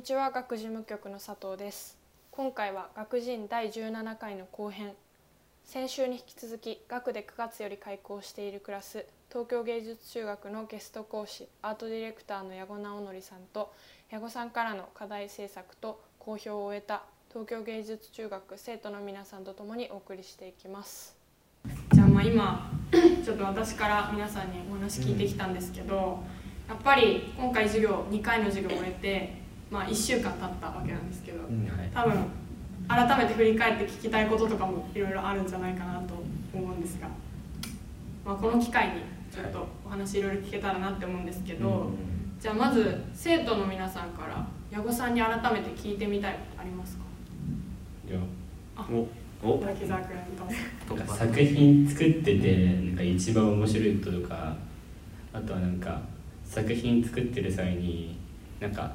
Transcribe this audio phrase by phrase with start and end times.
[0.00, 1.98] にちは学事務局の佐藤です。
[2.30, 4.94] 今回は学人第17回の後編。
[5.62, 13.74] 先週に引き続き学で9月より開校しているクラス東京芸術中学のゲスト講師アートディレクターの矢後直則さんと
[14.10, 21.14] 矢後さんからの課題制作と公表を終えた東京芸術中学生徒の皆さんとともにお送りしていきます。
[21.92, 22.72] じゃあまあ今
[23.22, 26.20] ちょっと私から皆さんにお話聞いてきたんですけど、
[26.66, 29.39] やっぱり今回授業2回の授業を終えて、
[29.70, 31.38] まあ、1週間経ったわけなんですけど、
[31.94, 32.24] 多分
[32.88, 36.14] 改めて振り返って聞きたいこととかもいろいろあるんじゃないかなと
[36.52, 37.06] 思うんですが、
[38.24, 38.94] まあ、この機会に
[39.32, 41.90] ちょっとお話いろいろ聞けたらなって思うんですけど、
[42.40, 47.04] じゃあまず生徒の皆さんから矢後さんに改めて聞いてみたいことありますか？
[48.08, 48.18] いや
[48.76, 49.06] あお
[49.48, 49.58] お。
[49.58, 50.54] 滝沢君どうぞ。
[50.96, 54.56] なんか作品作っててなんか一番面白いこととか
[55.32, 56.00] あとはなんか
[56.44, 58.18] 作品作ってる際に
[58.58, 58.92] なんか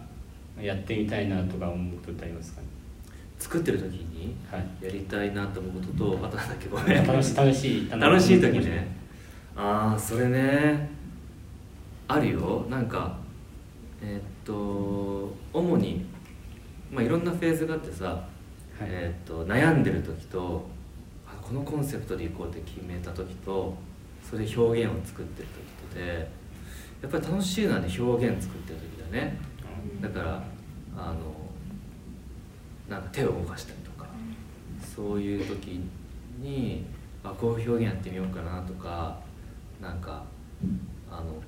[0.61, 2.67] やってみたいなとか思うことってありますかね？
[3.37, 4.85] 作ってる時にはい。
[4.85, 7.05] やりたいなと思うこととあとなんだっけごめん。
[7.05, 7.89] 楽し楽しい。
[7.89, 8.87] 楽しい時ね。
[9.55, 10.89] ああそれね。
[12.07, 12.65] あるよ。
[12.69, 13.17] なんか
[14.01, 16.05] えーっと主に
[16.91, 18.25] まあいろんなフェーズがあってさ、はい。
[18.81, 20.65] えーっと悩んでる時と
[21.27, 23.75] あこのコンセプトでいこうって決めた時と
[24.23, 25.47] それで表現を作ってる
[25.89, 26.29] 時とで
[27.01, 29.37] やっぱり楽しいのはね表現作ってる時だね
[30.01, 30.43] だから
[30.97, 31.33] あの
[32.89, 34.07] なんか手を動かしたりとか
[34.95, 35.81] そういう時
[36.39, 36.85] に
[37.23, 39.19] あこういう表現やってみようかなとか
[39.81, 40.23] なんか
[41.11, 41.41] あの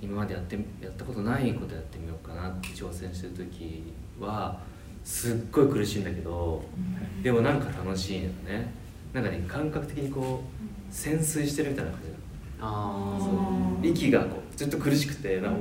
[0.00, 4.58] 今までやってやったことないことやってみようかなって挑戦してる時は
[5.04, 6.62] すっごい苦しいんだけど
[7.22, 8.80] でもなんか楽しいのね。
[9.12, 12.06] なんかね感覚的にこう潜水してるみたいな感じ
[12.60, 13.26] あそ
[13.82, 13.86] う。
[13.86, 15.58] 息がこうずっと苦しくてなんか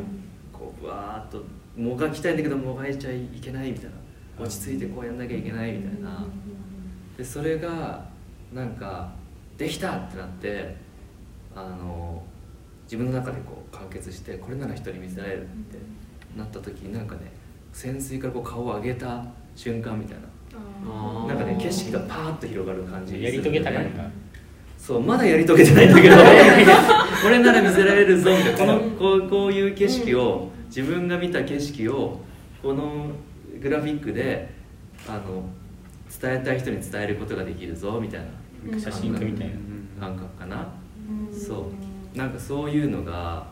[0.54, 1.44] こうぶわーっと
[1.78, 3.92] もがきたいんだけどもがいちゃいけないみたいな。
[4.44, 6.26] 落ち着いてこうやんなきゃいけないみたいな。
[7.18, 8.06] でそれが
[8.54, 9.12] なんか
[9.58, 10.76] できたってなって
[11.54, 12.24] あの
[12.86, 15.78] 自分の中でこう完結してこれなら人に見せられるって
[16.38, 17.32] なった時になんかね
[17.74, 19.24] 潜水からこう顔を上げた
[19.56, 20.24] 瞬間みたいな。
[21.28, 24.10] なんかね景色がパーッと広がる感じやり遂げた感が
[24.78, 26.16] そうまだやり遂げてないんだけど
[27.22, 28.58] これなら見せられるぞみたいな。
[28.58, 32.20] このこうこういう景色を自分が見た景色を
[32.62, 33.08] この
[33.62, 34.54] グラフィックで
[35.08, 35.44] あの
[36.22, 38.22] 伝えたい人に伝えることができるぞみたい
[38.70, 38.80] な。
[38.80, 39.54] 写真家みたいな。
[40.00, 40.68] 感覚かな。
[41.32, 41.72] そ
[42.14, 42.18] う。
[42.18, 43.48] なんかそういうのが、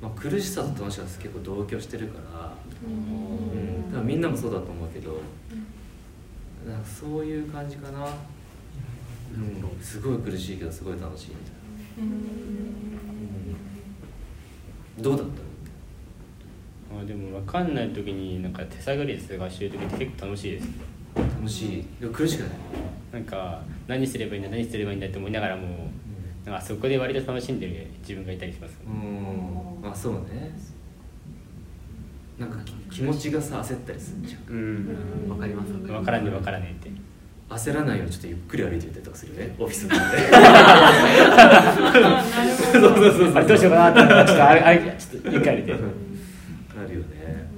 [0.00, 2.52] まあ、苦しさと楽しさが結構同居してるから、
[2.86, 5.20] うん、多分みんなもそうだと思うけど。
[6.66, 11.59] なんかそういう感じかな、うん、すごい苦しいけどすごい楽しいみたいな、
[14.98, 17.00] どうだった？
[17.00, 20.68] あでも分かんない時になんか手探りで探してる時って結構楽しいです。
[21.16, 21.84] 楽しい。
[22.00, 22.50] でも苦しくない。
[23.12, 25.90] なんか何すればいいんだ何すればいいんだって思いながらも
[26.44, 29.90] なんかそこで割と楽しんでる自分がいたりしますうん。
[29.90, 30.50] あそうね。
[32.38, 34.54] なんかき気持ちがさ焦ったりするじゃん。
[34.54, 34.56] う
[35.26, 35.30] ん。
[35.30, 37.00] わかります分からんね分からねえって
[37.50, 39.54] 焦らないようにちょっとゆっくり歩いてみたりとかするね。
[39.58, 40.18] オフィスの中で。
[42.72, 45.72] そうそうそうどうしようかなって思ったらちょっとあれあれちょっとゆっくり歩いて。
[45.72, 45.76] あ
[46.88, 47.50] るよね。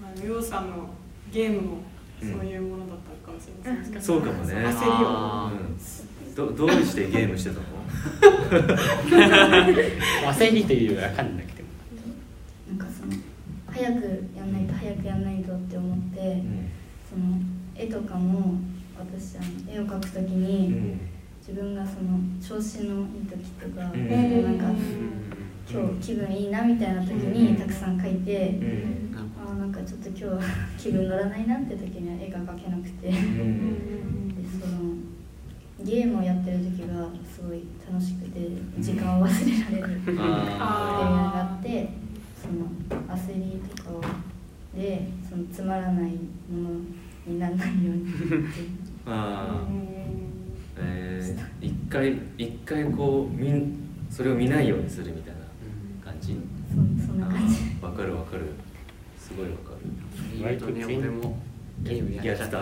[0.00, 0.90] まあ、さんの
[1.32, 1.78] ゲームも
[2.20, 4.54] そういうものだったかもしれません、そうかもね。
[4.54, 5.08] 焦りを。
[5.08, 6.34] あうん。
[6.34, 7.64] どどうしてゲームしてたの？
[10.34, 11.68] 焦りというよりは分かんなくても。
[12.68, 13.12] なんかその
[13.68, 16.42] 早くやんないと早くやんないとって思って、
[17.08, 17.40] その
[17.76, 18.54] 絵とかも
[18.98, 21.00] 私あの絵を描くときうに、ん。
[21.46, 24.08] 自分がその調子のいい時とか、うん。
[24.44, 24.64] なんか
[25.70, 29.14] 今日気分いいなみたいな時にたくさん描いて、うん。
[29.16, 30.40] あーなんかちょっと今日は
[30.78, 34.94] 気分乗らないなって時には絵が描けなくて、でその
[35.82, 38.40] ゲームをやってる時がすごい楽しくて
[38.78, 41.88] 時間を忘れられるっていうのがあって
[42.40, 42.66] その
[43.16, 44.00] 焦りとかを
[44.74, 46.80] でそのつまらないもの
[47.26, 48.04] にならないように
[49.06, 49.68] ああ。
[50.76, 53.50] えー、一回一回こうみ
[54.10, 55.40] それを見ないようにするみたいな
[56.10, 56.36] 感じ？
[57.00, 57.56] そそんな感じ。
[57.80, 58.42] わかるわかる。
[59.18, 59.70] すごいわか
[60.38, 60.44] る。
[60.44, 61.36] 割とね俺も
[61.82, 62.60] ゲームやってた。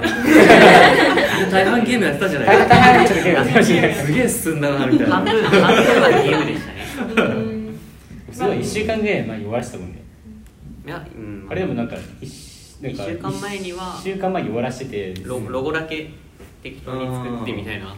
[1.51, 2.69] 大半 ゲームやってたじゃない？
[2.69, 3.05] 大半
[3.55, 5.17] ゲすげえ進んだなみたいな。
[5.17, 5.61] 半分半分
[6.03, 6.83] はゲームでしたね。
[8.33, 10.03] すごい1週間ぐらい前に終わらせたもんね。
[10.87, 12.31] いや、うん、あれでもなんか一
[12.83, 16.11] 1週間前には1週間前に終わらせててロロゴだけ
[16.63, 17.97] 適当に作ってみたいな。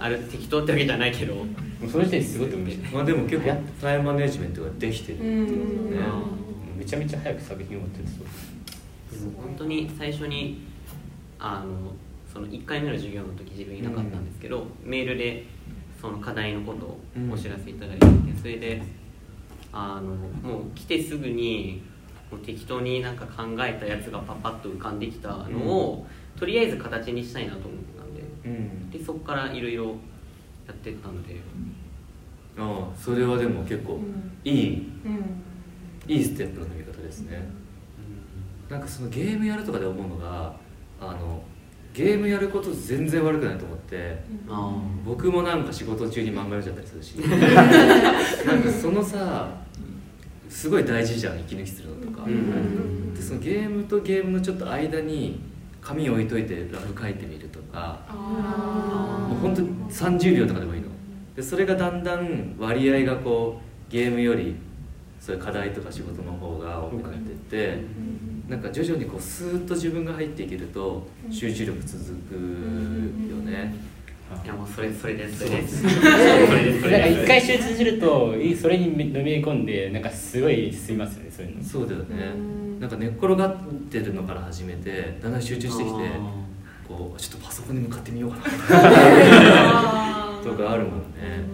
[0.00, 1.46] あれ適当ってわけじゃないけど。
[1.88, 5.16] その時点ですごいと思まし、あ、でも結構タイムマネジメントができてる。
[5.16, 6.42] ってね
[6.82, 10.62] めちゃめちゃ早く作品をわってるそうでも本当に最初に
[11.38, 11.92] あの
[12.32, 15.44] その1回目の授業の時自分いなかったんですけど、うん、メールで
[16.00, 16.98] その課題のことを
[17.32, 18.82] お知らせいただいて、うん、それで
[19.72, 20.14] あの
[20.48, 21.82] もう来てすぐに
[22.38, 26.06] 適当になんか考えたやつがパパッと浮かんできたのを、
[26.36, 28.22] とりあえず形にしたいなと思ってたんで。
[28.44, 28.90] うん。
[28.90, 29.86] でそこからいろいろ
[30.66, 31.40] やってったので。
[32.58, 33.98] ああそれはでも結構
[34.44, 35.42] いいうん。
[36.06, 37.48] いいステップの踏み方ですね。
[38.68, 40.54] なんかそのゲームやるとかで思うのが
[41.00, 41.42] あの
[41.92, 44.18] ゲームやること全然悪くないと思って
[44.48, 44.72] あ。
[45.04, 47.16] 僕もなんか仕事中に漫画読んじゃったりするし。
[48.46, 49.62] なんかそのさ
[50.52, 55.40] すごい大事じゃん息抜きするのとか、うんでそのゲームとゲームのちょっと間に
[55.80, 58.00] 紙置いといてラフ書いてみるとか。
[58.08, 60.88] あもう本当に30秒とかでもいいの。
[61.34, 64.54] でそれがだんだん割合がこうゲームより
[65.18, 67.78] そういう課題とか仕事の方が多くなってって
[68.48, 73.74] なんか徐々にこうスーッと自分が入っていけると集中力続くよね
[74.44, 75.38] いやもうそれそれです。
[75.38, 75.82] それです。
[75.84, 81.64] なんか一回集中するといそれに飲み込んでなんかすごい進みますよねそういうの。
[81.64, 82.34] そうだよね。
[82.80, 83.56] なんか寝っ転がっ
[83.90, 85.92] てるのから始めてだんだん集中してきて
[86.88, 90.32] こうちょっとパソコンに向かってみようかな。
[90.42, 91.04] とかあるもんね。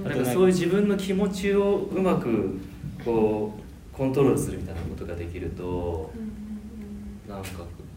[0.04, 0.10] うん。
[0.10, 2.58] なんかそういう自分の気持ちをうまく
[3.04, 6.10] こうコントロールするみたいなことができると
[7.28, 7.48] なんか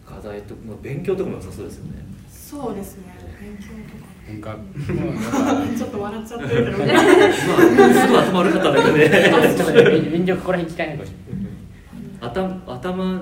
[0.06, 1.92] 課題とまあ勉強とかも良さそうですよね。
[2.30, 3.04] そうですね。
[3.40, 4.56] 勉強なんかなんか
[5.78, 6.94] ちょっと笑っちゃってるけどね。
[6.94, 9.10] まあすごい頭悪かったんだけどね。
[9.56, 13.22] ちょっとね便乗ここら辺聞かないかもしれない頭頭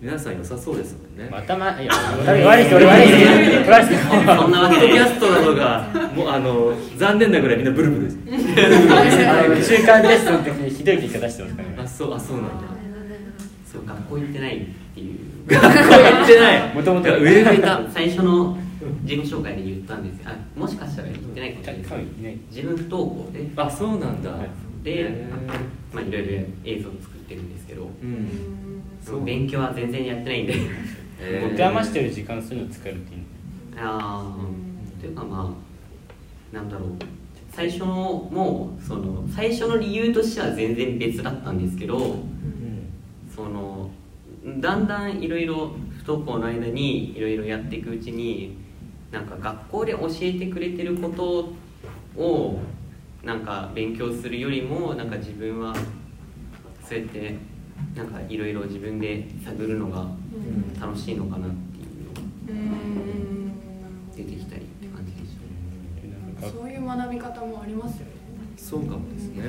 [0.00, 1.28] 皆さん良さそうですもんね。
[1.36, 3.96] 頭いや悪い人俺悪い人俺悪い。
[3.96, 5.84] 人そんなわけでキャストなどが
[6.14, 8.16] もうあの残念なぐらいみんなブルブルです。
[9.76, 11.74] 中間テストの時にひどい結果出してますからね。
[11.82, 12.50] あそうあそうなんだ。
[13.70, 14.60] そう学校行ってないっ
[14.94, 15.16] ていう。
[15.48, 16.74] 学校行ってない。
[16.74, 17.80] もともと上がいた。
[17.92, 18.56] 最初の
[19.08, 20.30] 自己紹介で言ったんですよ。
[20.30, 21.68] あもしかしたら言ってないかもし
[22.20, 22.38] れない。
[22.50, 23.50] 自分不登校で。
[23.56, 24.30] あそうなんだ。
[24.84, 25.26] でへ
[25.94, 27.84] まあいろいろ映像を作ってるんですけど。
[27.84, 28.82] ーうん。
[29.02, 30.54] そう勉強は全然やってないんで。
[31.50, 33.22] 持て余してる時間そういうの使えるっていい
[33.76, 35.52] ああというかま
[36.52, 36.90] あなんだろう。
[37.50, 42.92] 最初のもうその最初の理由としては全然別だったんですけどうん。
[43.34, 43.90] その
[44.60, 45.72] だんだんいろいろ
[46.04, 48.67] 不登校の間にいろいろやっていくうちに
[49.10, 51.52] なんか学校で教えてくれてること
[52.20, 52.58] を
[53.24, 55.74] なんか勉強するよりもなんか自分は
[56.84, 57.34] そうやって
[57.94, 60.06] なんかいろいろ自分で探るのが
[60.80, 62.78] 楽しいのかなっていうのが
[64.16, 65.32] 出てきたりって感じでし
[66.42, 66.50] なん。
[66.52, 68.12] かそういう学び方もありますよね。
[68.56, 69.44] そうかもですね。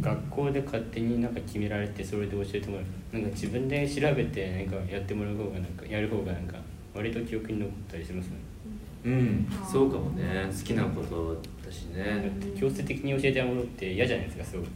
[0.00, 2.84] 学校で勝手になんか決められてそれで教えてもらう。
[3.14, 6.58] なんか自分で調べてなんかやってもらう方がなんかやる方がなんか
[6.94, 8.34] 割と記憶に残ったりしますね
[9.06, 9.46] うん。
[9.70, 10.50] そうかもね。
[10.50, 12.30] 好きなことだしね。
[12.40, 14.68] て強制的に教えてもらうって嫌じゃないですかすごく。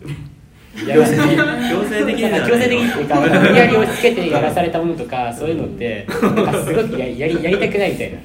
[0.73, 8.19] 強制的強制的に強制的にっていうか無理やり押し付けてやらされたものとかそういうのってなんかすごくややりやりたくないみたいな。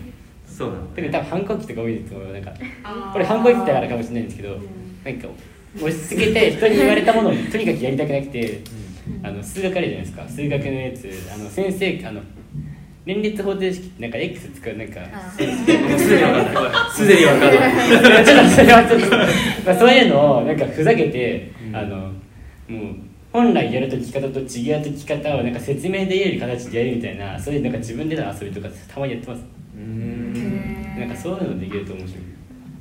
[0.46, 2.54] そうなの特に多分反抗期とか多いですけどなんか。
[3.12, 4.58] これ反抗期だからかもしれないんですけど
[5.04, 5.28] なんか
[5.78, 8.62] 押し付けて人に言われたものをとにかくやりたくなくて
[9.24, 10.28] あの数学あるじゃないですか。
[10.30, 12.22] 数学のやつあの先生あの
[13.06, 17.54] 連立方程式なんか X 使うなんかあすでに分かんないすでに分かん
[18.10, 19.10] ないちょっとそれはちょっと、
[19.66, 21.76] まあ、そういうのをなんかふざけて、うん。
[21.76, 21.98] あの
[22.68, 22.96] もう
[23.32, 29.44] 本来やる解き方と違う解き方をなんか説明できる形でやるみたいなそういうなんか自分での遊びとかたまにやってます。
[29.76, 31.00] うーん。
[31.00, 32.24] なんかそういうのできると面白い。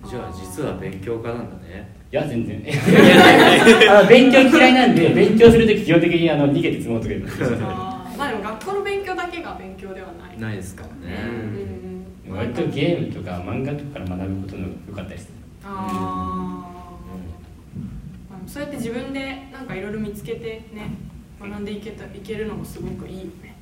[0.09, 1.93] じゃあ実は勉強家なんだね。
[2.11, 2.63] いや全然。
[3.91, 7.27] あの勉強嫌いなんで勉強するとき基本的にあの逃げて積もうとか言う
[7.65, 10.39] あーまあでも学校の勉強だけが勉強ではない。
[10.39, 11.23] ないですからね。
[11.25, 11.33] うん。
[11.59, 11.85] うん
[12.27, 15.33] 割とゲームとか漫画とかから学ぶことの良かったりする。
[15.63, 20.91] ああそうやって自分でなんかいろいろ見つけてね
[21.39, 23.57] 学んでいけたいけるのもすごくいいよね。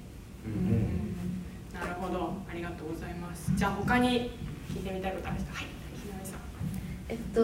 [0.46, 1.16] うん。
[1.74, 2.34] なるほど。
[2.48, 3.50] ありがとうございます。
[3.56, 4.30] じゃあ他に
[4.70, 5.52] 聞いてみたいことある人？
[5.52, 5.64] はい。
[6.00, 6.38] ひなみさん。
[7.08, 7.40] えっと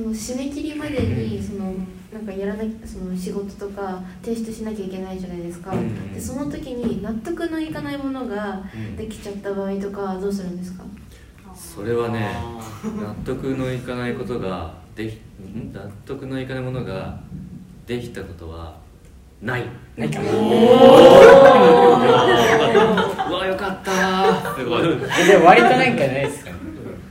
[0.00, 1.74] もう締め切りまでにその
[2.16, 8.96] なんかやらなきその仕事とか提出しなきゃいけないじゃないですか、うんでその時に納得のいかないものがうん。
[8.96, 10.84] できちゃった場合とかどうするんですか？
[11.54, 15.74] それはねあ納得のいかないことができん？
[15.74, 17.20] 納得のいかないものが
[17.86, 18.78] できたことは
[19.42, 19.64] ない。
[19.94, 20.24] なんかう
[23.32, 24.76] わよかったでも
[25.44, 26.56] 割となんかないですかね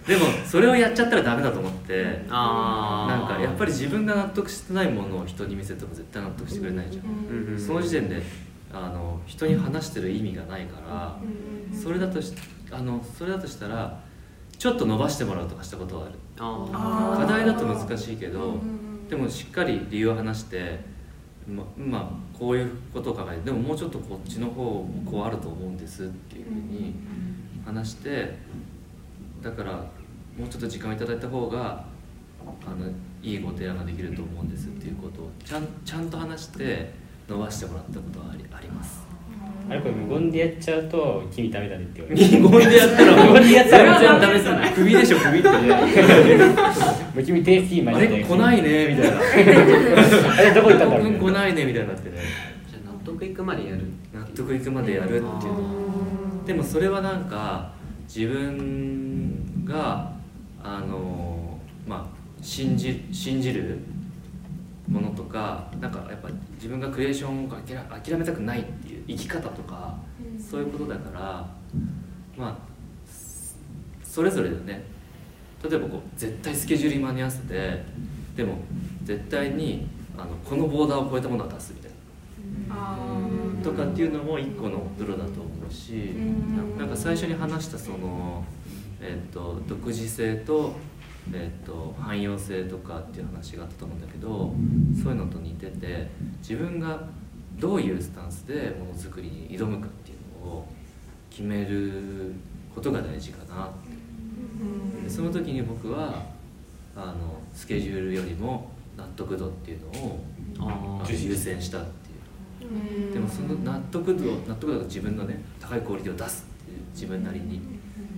[0.07, 8.21] でもそれをやっちゃったらダメだと思ってあなんかやっぱりり自分が納得してないものを人に見せても絶対納得してくれないじゃん、その時点で
[8.71, 11.19] ああの人に話してる意味がないから
[11.73, 12.33] それだとし
[12.71, 13.99] あのそれだとしたら
[14.57, 16.15] ちょっと伸ばしてもらうとかしたことはある。
[16.37, 18.57] あ課題だと難しいけど
[19.09, 20.79] でもしっかり理由を話して
[21.47, 26.95] ままあこういうことを考えてでももうちょっとこっちの方もこうあると思うんですっていうふうに
[27.65, 28.37] 話して
[29.45, 31.85] だからもうちょっと時間をいただいた方が
[32.65, 32.87] あの
[33.21, 36.91] いいご提案ができると思うんですっていうことをちゃんちゃんと話して
[37.29, 39.05] 伸ばしてもらったことはありあります。
[39.69, 42.39] あれこれ無言でやっちゃうと「君ダメだね」って言われる。
[42.41, 45.49] 無言でやったら無言でやったら全然ダメじゃない首でしょ首って。
[45.49, 45.55] も
[47.17, 48.17] う君定期マあジで。
[48.17, 49.17] れ来ないねみたいな。
[50.37, 51.65] あれどこ行ったんだろう来ないね。
[51.65, 52.17] みたいになってね
[52.69, 55.23] じゃあ納得いくまでやる納得いくまでやるっていう。
[55.23, 57.71] のでもそれはなんか
[58.07, 59.04] 自分
[59.65, 60.13] が
[60.63, 63.79] あのまあ信じ信じる
[64.87, 69.95] ものとかなんかやっぱ自分がクリエーションを諦諦めたくないっていう生き方とか
[70.39, 71.21] そういうことだから
[72.37, 72.57] まあ
[74.03, 74.95] それぞれでね。
[75.67, 77.83] 例えばこう絶対スケジュールに間に合わせて
[78.35, 78.57] でも
[79.03, 81.95] 絶対にあのこのボーダーを超えたものは出すみたいな。
[83.63, 86.13] とかっていうのも一個のプロだと思うし
[86.77, 88.43] なんか最初に話したその、
[89.01, 90.75] えっと独自性と,、
[91.33, 94.53] えっと汎用性とかっていう話があったと思うんだけど
[95.01, 96.07] そういうのと似てて
[96.39, 97.07] 自分が
[97.59, 100.67] どういうスタンスでものづくりに挑むかっていうのを
[101.29, 102.33] 決める
[102.73, 103.69] ことが大事かな。
[105.03, 106.23] でその時に僕は
[106.95, 113.13] あのスケジュールよりも納得度っていうのを優先したっていう。
[113.13, 117.74] でもその納得度納得度が自分のね高いクオリティを出すっていう自分なりに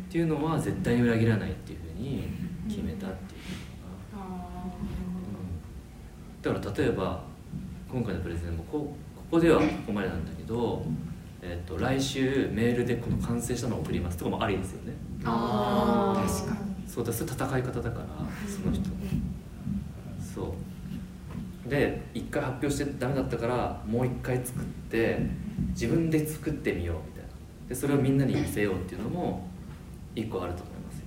[0.07, 2.23] っていうのは絶対に裏切らないっていうふうに
[2.69, 4.25] 決めたっていうのかな、
[6.53, 7.23] うん、だから例えば
[7.91, 10.85] 今回のプレゼンもこここではここまでなんだけど、
[11.41, 14.93] えっと来週メールでこの完成したのを送りますとかもありですよね。
[15.25, 16.87] ああ確かに。
[16.87, 18.05] そうだそれ戦い方だから
[18.47, 18.89] その人。
[18.89, 18.95] の
[20.21, 20.55] そ
[21.65, 21.69] う。
[21.69, 25.19] で一回発表してダメだったからもう一回作って
[25.71, 27.29] 自分で作ってみようみたいな。
[27.67, 29.45] でそれをみんなに見せようっていうのも
[30.19, 31.05] 一個あると思いますよ。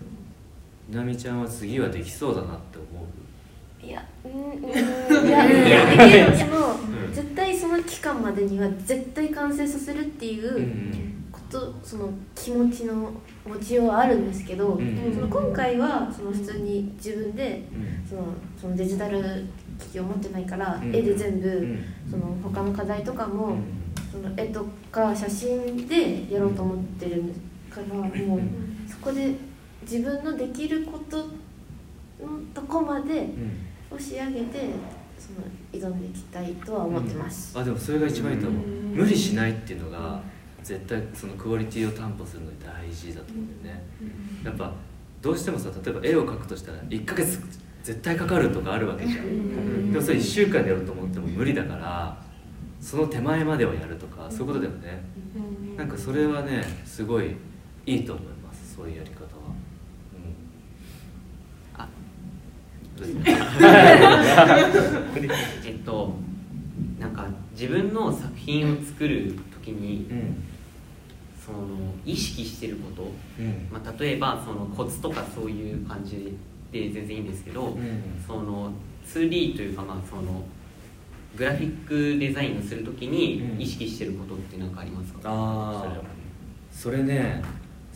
[0.88, 3.86] みなみちゃんは次はできそうだなって思う？
[3.86, 6.76] いやうんうんいやいやでも
[7.12, 13.10] 絶対その期間までには絶対完成させるっていうんううんことその気持ちの
[13.48, 15.12] 持ちようはあるんですけど、うん。
[15.14, 18.06] その今回はその普通に自分でうん。
[18.08, 18.22] その
[18.60, 19.46] そのデジタル
[19.78, 20.94] 機器を持ってないから、うん。
[20.94, 21.84] 絵で全部、うん。
[22.10, 23.62] その他の課題とかも、うん。
[24.12, 27.22] その絵とか写真でやろうと思ってる
[27.70, 28.16] からもうそ
[29.02, 29.34] こで
[29.82, 31.24] 自分のできることの
[32.54, 33.96] とこまでうん。
[33.96, 34.70] を仕上げて
[35.18, 35.40] その
[35.72, 37.58] 挑んでいきたいとは思ってます。
[37.58, 38.62] あでもそれが一番いいと思う。
[38.62, 38.94] うん。
[38.94, 40.20] 無理しないっていうのが
[40.62, 43.82] 絶対そのクオリティを担保するのに大事だと思うんだよね。
[44.44, 44.72] やっぱ
[45.20, 47.40] どうしてもさ例えば絵を描くとしたら1ヶ月
[47.82, 49.92] 絶対かかるとかあるわけじゃん。
[49.92, 52.22] でもそれ1週間でやろうと思っても無理だから
[52.80, 55.02] その手前までをやるとかそういうことだよね。
[55.76, 57.34] なんかそれはねすごい
[57.86, 58.39] いいと思います
[58.80, 59.30] そういうやり方は。
[61.76, 61.86] あ。
[65.66, 66.14] えっと
[66.98, 70.42] なんか自分の作品を作る時にうん
[71.44, 71.58] その
[72.06, 73.68] 意識してること、うん。
[73.72, 76.36] まあ、例えばそのコツとかそういう感じ
[76.70, 78.02] で全然いいんですけど、うん。
[78.24, 78.70] その
[79.06, 80.44] 2D というかまあその
[81.36, 86.02] グラフィックデザインをするときに意識してることって何かありますか、ああ
[86.70, 87.42] それね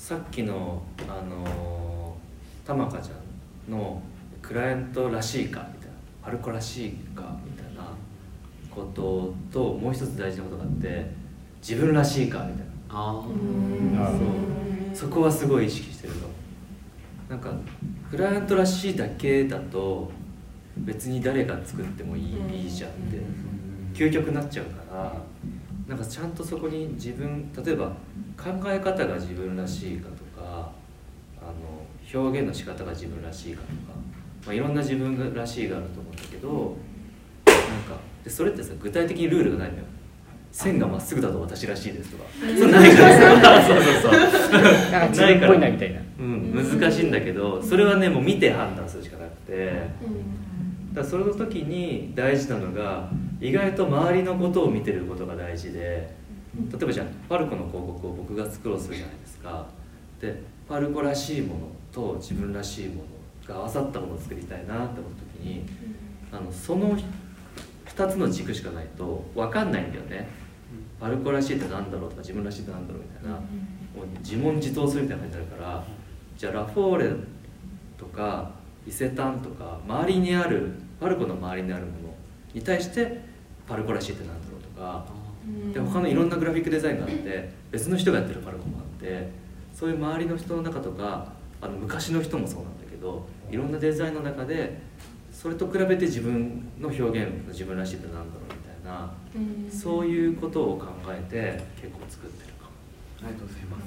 [0.04, 4.02] さっきのあのーたまかちゃんの
[4.42, 7.88] クライアントらしいかみたいなパルコらしいかみたいな
[8.70, 11.06] ことともう一つ大事なことがあって
[11.66, 12.64] 自分らしいかみたいな。
[12.90, 13.30] ああそ
[14.94, 14.94] う。
[14.94, 16.28] そこはすごい意識してるの
[17.30, 17.50] なんか
[18.10, 20.10] クライアントらしいだけだと
[20.76, 22.20] 別に誰が作ってもい
[22.52, 23.18] い,、いいじゃんって
[23.94, 25.14] 究極になっちゃうから
[25.88, 27.88] なんかちゃんとそこに自分例えば
[28.36, 30.72] 考え方が自分らしいかとか
[31.40, 33.72] あの表現の仕方が自分らしいかとか、
[34.46, 36.76] まあ、いろんな自分がらしいがあると思うんだけど
[37.46, 39.84] なんかでそれってさ具体的にルールがないのよ。
[40.50, 42.24] 線がまっすぐだと私らしいですとか。
[42.40, 43.66] そうないからさ。
[43.66, 44.12] そうそうそう
[44.92, 46.00] なんか自分っぽいなみたいな。
[46.20, 49.72] うん、難しいんだけどそれはねもう見て判断するしかなくて。
[50.94, 53.10] だからその時に大事なのが
[53.40, 56.14] 意外と周りのことを見てることが大事で
[56.70, 59.66] 例えばじゃあパルコの広告を僕が作ろうとするじゃないですか。
[60.20, 61.60] でパルコらしいもの
[61.92, 63.02] と自分らしいも
[63.48, 65.64] のが合わさったものを作りたいなって思った時に
[66.32, 66.96] あのその
[67.86, 70.28] 2つの軸しかないと分かんないんだよね。
[71.00, 73.38] パルコらしいってなんだろうとか自分らしいってなんだろうみたいな、
[74.20, 75.84] 自問自答するみたいな感じになるから
[76.36, 77.10] じゃあラフォーレ
[77.98, 78.50] とか
[78.86, 82.03] 伊勢丹とか周りにあるパルコの周りにあるもの
[82.54, 83.20] に対して
[83.68, 85.24] パルコらしいってなんだろうとか。
[85.74, 89.28] で他のいろんなグラフィックデザインがあって別の人がやってるパルコもあって
[89.74, 94.80] そういう周りの人の中とかあの昔の人もそうなんだけどいろんなデザインの中で
[95.30, 99.12] それと比べて自分の表現自分らしいってなんだろうみたいな
[99.70, 102.70] そういうことを考えて結構作ってるかも。
[103.20, 103.84] ありがとうございます。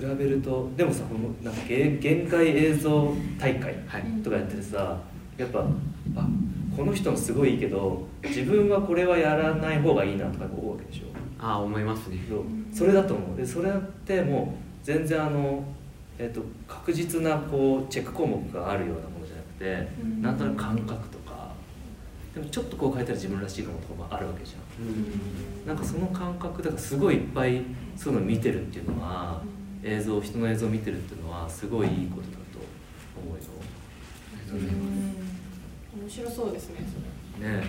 [0.00, 5.00] 比べるとでもさこのなんか限限界映像大会はいとかやっててさ
[5.36, 5.60] やっぱ
[6.16, 6.28] あ
[6.78, 11.06] この人もすごいいいけど自分はこれはやらない方がいいなとか思うわけでしょ。
[11.36, 12.18] ああ思いますね。
[12.28, 12.42] そう。
[12.72, 13.36] それだと思う。
[13.36, 13.72] でそれっ
[14.06, 15.64] てもう全然あの、
[16.20, 19.48] えっと確実なこうチェック項目があるようなものじゃなく
[19.88, 20.22] て、うん。
[20.22, 21.50] なんとなく感覚とか
[22.32, 24.86] でもちょっとこう変えたら自分らしいかもとかもあるわけじゃん。
[24.86, 25.66] うん。
[25.66, 27.60] なんかその感覚だからすごいいっぱい
[27.96, 29.42] そういうの見てるっていうのは
[29.82, 32.60] 映像人の映像を見てるっていうのはすごいいいことだと
[33.20, 33.42] 思うよ
[36.08, 36.76] 面白そうですね
[37.36, 37.50] それ。
[37.50, 37.62] ね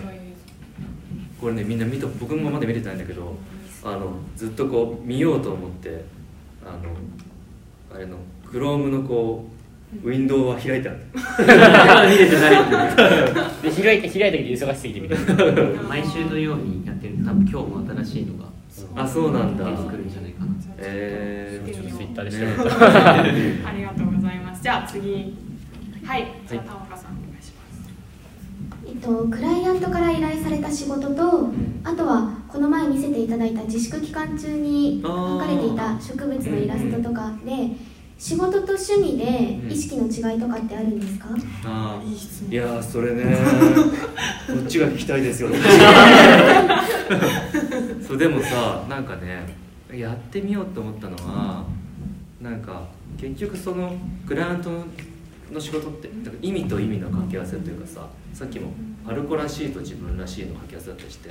[1.42, 3.36] これねみんな見た僕もまだ見れてないんだけど
[3.84, 6.06] あのずっとこう見ようと思って
[6.66, 6.96] あの
[7.94, 9.46] あれの Chrome のこ
[10.04, 11.00] うウィンドウは開いてある
[12.10, 12.66] 見れてない
[13.62, 18.50] で開いて開いたけど忙しすぎてみたいな毎週のようにやってるんで多分今日も新しいのが
[18.96, 19.66] あそうなんだ。
[19.66, 20.54] 出てくるんじゃないかな。
[20.78, 23.68] えー、ちょっと Twitter で調ねべた。
[23.68, 24.64] ありがとうございます。
[24.64, 25.36] じゃあ次。
[26.06, 26.28] はい。
[26.48, 27.19] じゃあ田岡さん
[29.02, 31.50] と、クライアントから依頼された仕事と
[31.84, 37.70] あとはこの前見せていただいた自粛期間中に描かれていた植物のイラストとかで
[38.18, 41.30] 仕事と趣味で意識の違いとかってあるんですか？
[41.66, 42.52] あー。
[42.52, 43.24] いやーそれね。
[44.48, 45.50] こっちが聞きたいですよ。
[48.06, 49.46] そうでもさなんかね
[49.98, 51.64] やってみようと思ったのは
[52.42, 52.84] なんか
[53.18, 53.96] 結局その
[54.28, 54.84] クライアントの
[55.58, 56.10] 仕事って
[56.42, 58.72] 意味と意味の掛け合わせというかささっきも
[59.06, 61.30] パルコらしいと自分らしいの掛け合わせだったりして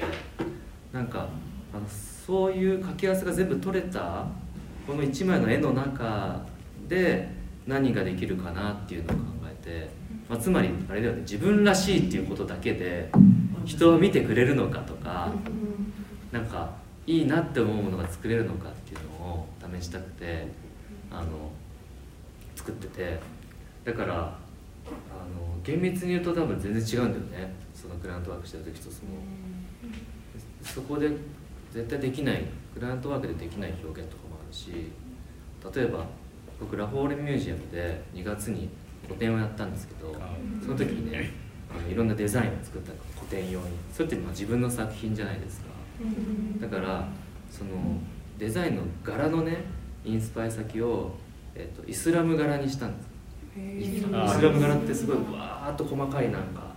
[0.93, 1.29] なんか
[1.75, 4.27] あのそういう掛け合わせが全部取れた
[4.87, 6.41] この一枚の絵の中
[6.89, 7.29] で
[7.67, 9.91] 何ができるかなっていうのを考えて、
[10.29, 13.11] まあ、つまりあれだよね自分らしいっていうことだけで
[13.67, 15.31] 人は見てくれるのかとか
[16.33, 16.71] なんか
[17.07, 19.47] いいなって思うものが作れるのかっていうのを
[19.79, 20.47] 試したくて
[21.11, 21.51] あの
[22.57, 23.21] 作ってて
[23.85, 24.39] だからあの
[25.63, 27.55] 厳密に言うと多分全然違うんだよね。
[27.75, 29.11] そのクライアントワークしてる時とその。
[30.63, 31.11] そこで
[31.73, 34.91] 絶対できないクライアントワークでできない表現とかもあるし
[35.75, 36.05] 例えば
[36.61, 38.69] 僕ラフォーレミュージアムで2月に
[39.09, 40.15] 個展をやったんですけど
[40.63, 41.31] その時にね
[41.71, 43.67] あのいろんなデザインを作ったの個展用に。
[43.93, 45.67] それってまあ自分の作品じゃないですか。
[46.61, 47.09] だから
[47.51, 47.71] その
[48.39, 49.65] デザインの柄のね
[50.05, 51.13] インスパイ先を、
[51.55, 53.08] えっとイスラム柄にしたんです
[53.81, 56.69] イスラム柄ってすごいわーっと細かいなんか。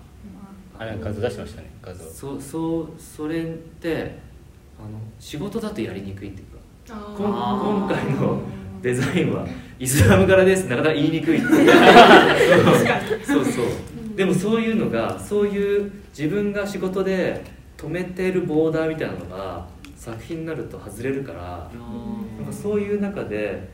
[0.79, 2.03] あなんか画像出してましたね画像。
[2.05, 4.17] そうそうそれって
[4.79, 6.95] あの仕事だとやりにくいっていうか。
[7.15, 8.41] こん今回の
[8.81, 9.47] デザインは
[9.79, 11.71] イスラム柄ですなかなか言いにくいっていう。
[13.25, 13.45] そう。
[13.45, 13.65] そう
[14.15, 17.43] でもそういうのがそういう自分が仕事で
[17.77, 21.71] 止めてるボーダーみたいなのが作品になると外れるから
[22.37, 23.69] なんかそういう中で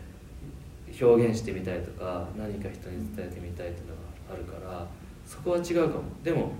[1.00, 4.88] 表現してみたいとか何か人に伝えてみたいっていうのがあるから
[5.26, 6.04] そこは違うかも。
[6.24, 6.52] でも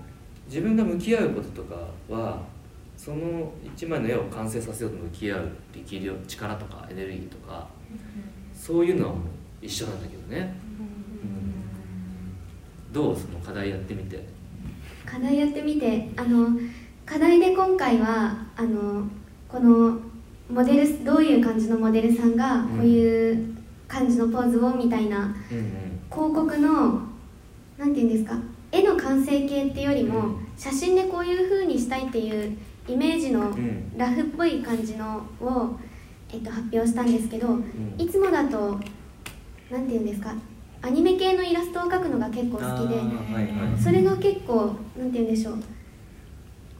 [0.46, 1.74] 自分が向き合うこととか
[2.08, 2.42] は
[2.96, 7.68] その一枚の絵を完成させようと向き合う力量力とかエネルギーとか
[8.54, 9.22] そういうのはもう
[9.60, 10.54] 一緒なんだけどね、
[12.92, 13.16] どう？
[13.16, 14.24] その課題やってみて。
[15.04, 16.08] 課題やってみて。
[16.16, 16.58] あの
[17.04, 19.04] 課題で今回はあの
[19.48, 19.98] この
[20.50, 23.57] モデルどういう感じのモデルさんがこういう
[23.88, 25.34] 感じのポーズをみたいな。
[25.50, 26.00] うんうん。
[26.10, 27.00] 広告の
[27.78, 28.38] なんていうんですか？
[28.70, 33.96] 絵の完成形っていうよりも写真でこういう風にしたいっていうイメージのうん。
[33.96, 35.76] ラフっぽい感じのを、
[36.30, 37.64] えっと、発表したんですけどん。
[37.98, 38.78] いつもだと
[39.70, 40.34] なんていうんですか？
[40.80, 43.82] アニメ系のイラストを描くのが結構好きであーはいはい。
[43.82, 45.54] それが結構なんていうんでしょう。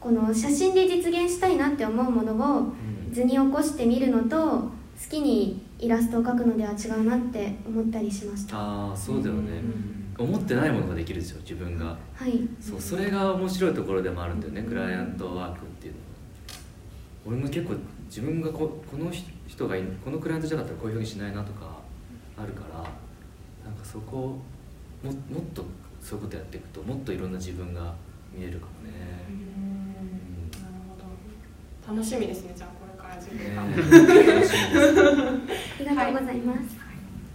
[0.01, 2.63] この写真で実現したいなって思うものをう
[3.11, 3.13] ん。
[3.13, 4.71] 図に起こしてみるのと好
[5.11, 8.57] きにイラストを描くのでは違うなって思ったりしました。
[8.59, 9.63] ああそうだよね、
[10.19, 11.97] 思ってないものができるでしょ自分が。
[12.15, 12.49] はい。
[12.61, 16.07] そうそれが面白いところでもあるんだよねクライアントワークっていうのは。
[17.27, 17.75] 俺も結構
[18.09, 19.11] 自分がここの
[19.47, 21.79] 人がいこのクライアントじゃなかったらこういう表現しないなとか
[22.37, 22.79] あるから
[23.65, 24.21] なんかそこを
[25.07, 25.65] ももっと
[26.03, 27.95] そういうことやっていくともっといろんな自分が
[28.33, 28.93] 見えるかもね、
[30.53, 31.95] なるほど。
[31.95, 32.78] 楽しみですねじゃあ
[33.19, 35.05] これから自分が、ね楽しみですあ
[35.79, 36.59] りがとうございます、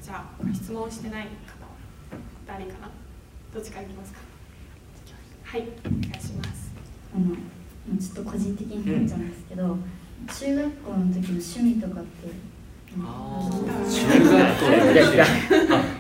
[0.02, 1.30] じゃあ質問してない方
[2.48, 2.90] 誰かな？
[3.54, 4.20] どっちからいきますか。
[5.44, 5.62] はい。
[5.86, 6.04] お願い。
[6.22, 6.72] します
[7.16, 7.36] あの
[8.00, 9.78] ちょっと個人的になっちゃうんですけど、
[10.28, 12.30] 中学校の時の趣味とかって
[13.00, 13.52] あー。
[13.86, 15.24] 中学校の時あ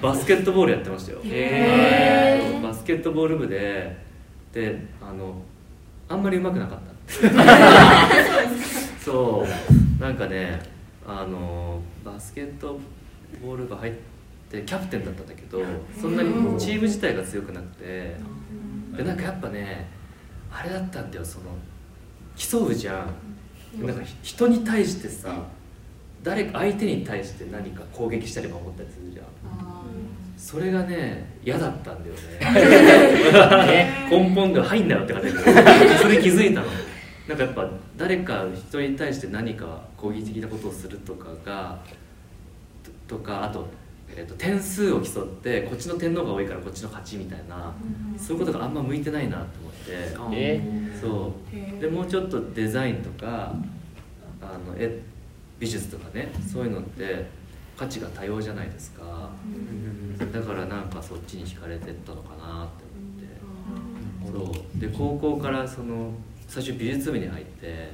[0.02, 1.20] バスケットボールやってましたよ。
[1.24, 2.64] へはい。
[2.64, 3.96] バスケットボール部で
[4.52, 5.42] であの
[6.10, 6.94] あんまり上手くなかった
[9.04, 9.46] そ
[10.00, 10.62] うなんかね
[11.06, 12.80] あのバスケット
[13.42, 13.94] ボール部入っ
[14.50, 15.62] てキャプテンだったんだけど
[16.00, 18.16] そんなにチーム自体が強くなくて
[18.96, 19.88] でなんかやっぱね
[20.52, 21.46] あれだったんだよその
[22.36, 23.86] 競うじゃん。
[23.86, 25.36] なんかひ人に対してさ
[26.22, 29.26] 誰か相手に対して何か攻撃したり守ったりするじゃん。
[30.38, 32.16] それがね嫌だったんだよ
[33.66, 34.08] ね。
[34.12, 36.68] 根本が入んなよって感じそれ気づいたの
[37.28, 41.80] なんかやっぱ誰か人に対して何か攻撃的なことをするとかが
[43.08, 43.66] ととかあと,、
[44.10, 47.74] えー、と点数を競ってこっちの点の方が多いからこっちの勝ちみたいな、
[48.18, 49.80] そういうことがあんま向いてないなと思って。
[50.34, 50.62] え
[51.00, 51.34] そ
[51.78, 51.82] う。
[51.82, 53.54] でもうちょっとデザインとか
[54.42, 55.02] あの絵
[55.60, 57.26] 美術とかねそういうのって
[57.78, 59.30] 価値が多様じゃないですか、
[60.34, 62.84] だからなんかそっちに惹かれてったのかなって
[64.34, 64.54] 思って。
[64.54, 64.80] そう。
[64.80, 66.12] で高校からその
[66.54, 67.90] 最初美術部に入って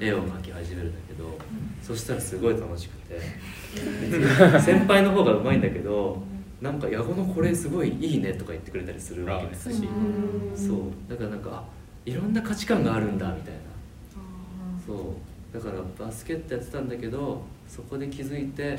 [0.00, 1.38] 絵を描き始めるんだけど
[1.80, 3.20] そしたらすごい楽しくて。
[4.60, 6.20] 先輩の方がうまいんだけど
[6.60, 9.88] なんか「矢後のこれすごいいいね」とか言ってくれたりするわけですし。
[10.56, 10.78] そう。
[11.08, 11.64] だからなんかあ
[12.04, 13.60] いろんな価値観があるんだみたいな。
[14.84, 15.14] そ
[15.52, 15.54] う。
[15.54, 18.78] だからバスケットやってたんだけどそこで気づいてやっ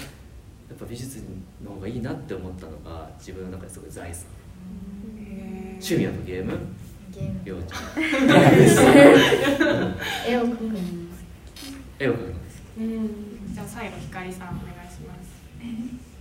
[0.78, 1.24] ぱ美術
[1.64, 4.26] の方がいいなって思ったのが自分の中ですごい財産。
[5.76, 6.52] 趣味はゲーム
[7.45, 7.82] りょうちゃん
[10.28, 10.78] 絵を描くのも
[11.99, 12.62] 絵を描くのです
[13.54, 15.34] じゃあ最後ひかりさんお願いします。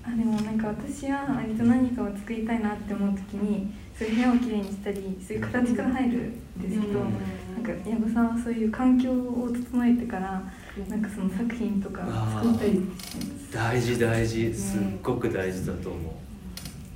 [0.04, 10.42] あでもなんか私は割と何かを作りたいなって思う時にそういう部屋をきれいにしたりそういう形から入るんですけど、なんか矢後さんはそういう環境を整えてから
[10.88, 12.00] なんかその作品とか
[12.42, 13.52] 作ったりしてます。
[13.52, 14.52] 大事大事。
[14.52, 16.12] すっごく大事だと思う。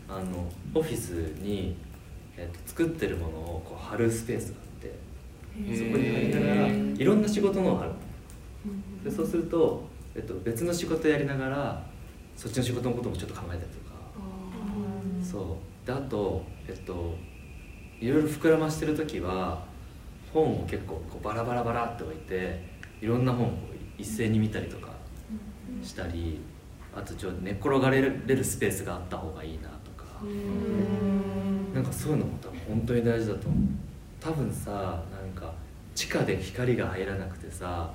[0.09, 1.77] あのオフィスに、
[2.37, 7.91] えっと作ってるものをこう貼るスペースがあってそこに貼りながらいろんな仕事のを貼る。
[9.05, 11.87] でそうすると、えっと、別の仕事やりながら
[12.37, 13.97] そっちの仕事のこともちょっと考えたりとか。
[15.23, 15.87] そう。
[15.87, 17.15] であとえっと
[18.01, 19.65] いろいろ膨らましてる時は
[20.33, 22.61] 本を結構こうバラバラバラって置いて
[23.01, 23.53] いろんな本を
[23.97, 24.91] 一斉に見たりとか
[25.83, 26.41] したり
[26.95, 30.05] あとちょっと寝っ転がれるれるスペースがあった方がいいなとか
[31.77, 33.61] なんかそういうのも多分本当に大事だと思う。
[34.19, 34.79] 多分さな
[35.27, 35.53] んか
[35.95, 37.93] 地下で光が入らなくてさ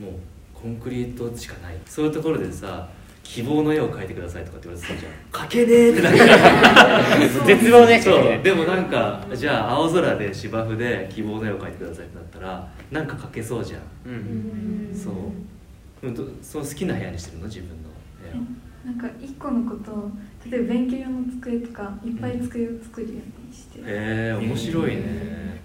[0.00, 0.12] もう
[0.54, 1.76] コンクリートしかない。
[1.84, 2.88] そういうところでさ
[3.24, 5.46] 希望の絵を描いてくださいとかって言われてたじゃん。
[5.46, 6.02] 描けねえって。
[6.02, 6.10] な
[7.18, 8.42] る絶望ねそう。
[8.42, 13.80] でもなんかじゃあ青空で芝生で希望の絵を描いてくださいってなったらなんか描けそうじゃん。
[14.06, 14.96] うん。
[14.96, 16.06] そう。
[16.06, 16.14] うん。
[16.14, 17.46] とその好きな部屋にしてるの？
[17.46, 17.74] 自分の
[18.22, 18.46] 部屋を。
[18.84, 20.10] なんか一個のことを
[20.50, 23.16] 例えば勉強用の机とかいっぱい机を作るよう
[23.48, 25.60] にして、へえ面白いね。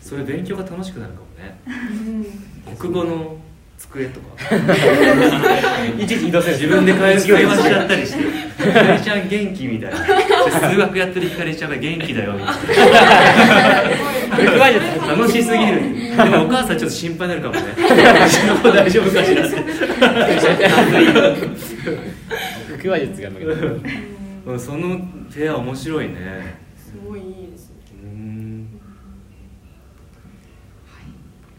[0.00, 1.58] それ勉強が楽しくなるかもね。
[2.78, 3.36] 国語の
[3.78, 4.26] 机とか。
[5.98, 7.96] いちいち移動する自分で会会話しちゃった。
[7.96, 8.22] りして
[8.64, 9.98] 「ひかりちゃん元気」みたいな。
[10.00, 10.06] で
[10.50, 12.32] 数学やってるひかりちゃんが元気だよ。
[12.34, 12.52] みた
[14.70, 15.80] いな楽しすぎる。
[16.16, 17.72] でもお母さんちょっと心配になるかもね。
[18.26, 19.56] うちの子大丈夫かしらって
[22.84, 23.52] 腹話術が向けて
[24.46, 24.60] うん。
[24.60, 26.58] その部屋面白いね。
[26.76, 27.76] すごいいいですね。
[28.02, 28.68] うん。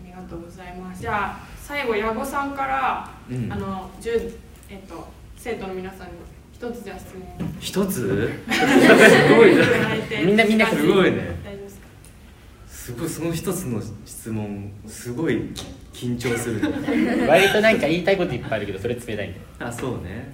[0.04, 1.02] ありがとうございます。
[1.02, 3.52] じゃあ最後矢後さんから、うん。
[3.52, 4.38] あの10
[4.70, 6.14] えっと生徒の皆さんに
[6.54, 7.56] 一つじゃあ質問。
[7.60, 7.94] 一つ？
[7.94, 8.08] す
[9.36, 9.56] ごい
[10.26, 11.40] みんなみんなすごいね。
[11.44, 11.88] 大丈夫ですか？
[12.68, 15.42] すごいその一つの質問すごい
[15.92, 17.26] 緊張するね。
[17.28, 20.34] 割となんか言いたいこといっぱいあるけどそれ冷たいんだよあそうね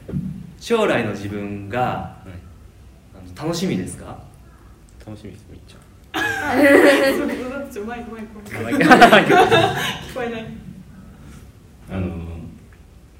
[0.61, 2.15] 将来の自分が
[3.35, 4.17] 楽しみですか？
[5.03, 5.77] 楽しみですめっちゃ。
[7.73, 8.53] 聞
[10.13, 10.45] こえない。
[11.89, 12.27] あの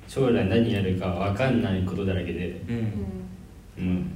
[0.07, 2.93] 将来何やるか分かんないことだらけで、うん。
[3.79, 4.11] うん、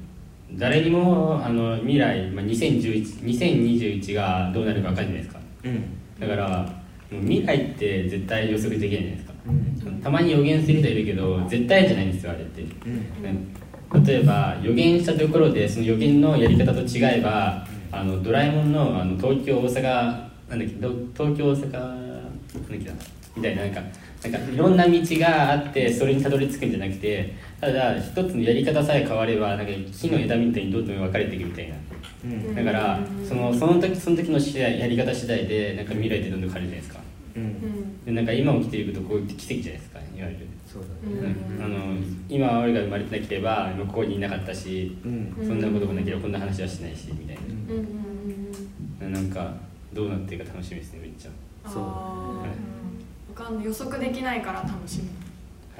[0.53, 5.39] 誰にもあの未来、まあ、2011 2021がどうなるか分かんないですか。
[5.63, 5.83] うん。
[6.19, 6.69] だから
[7.09, 9.33] 未来って絶対予測できないじゃないですか。
[9.47, 10.01] うん。
[10.01, 12.65] たまに予言する人いるけど絶対じゃないんですよあれって、う
[13.99, 14.03] ん。
[14.03, 19.81] 例えば予言したところでその予言のやり方と違えばあのドラえもんのあの東京大阪
[20.49, 22.93] なんだっけど東京大阪なんだっけな
[23.35, 23.81] みたいななんか
[24.23, 31.75] なんかいろんな道があってそれにたどり着くんじゃなくてただ一つのやり方さえ変わればなんか木の枝みたいにどんどん分かれていくみたいな
[32.25, 32.55] うん。
[32.55, 36.99] だからそのその時その時の次第やり方次第でなんか未来ってどんどん変わるじゃないですか。
[37.35, 38.05] うん。
[38.05, 41.63] でなんか今起きていることこういって奇跡じゃないですかいわゆる、そうだうねん。
[41.63, 41.97] あの
[42.29, 45.33] 今俺が生まれてなければ今ここにいなかったしうん。
[45.45, 47.75] そんなこともなければこんな話はしないしみたいうん。
[47.75, 49.53] うんうんうんななんか
[49.93, 51.31] どうなっていくか楽しみですねめっちゃ。
[51.69, 51.85] そうい。
[51.85, 52.47] ーわ
[53.35, 53.65] かんない。
[53.65, 55.09] 予測できないから楽しみ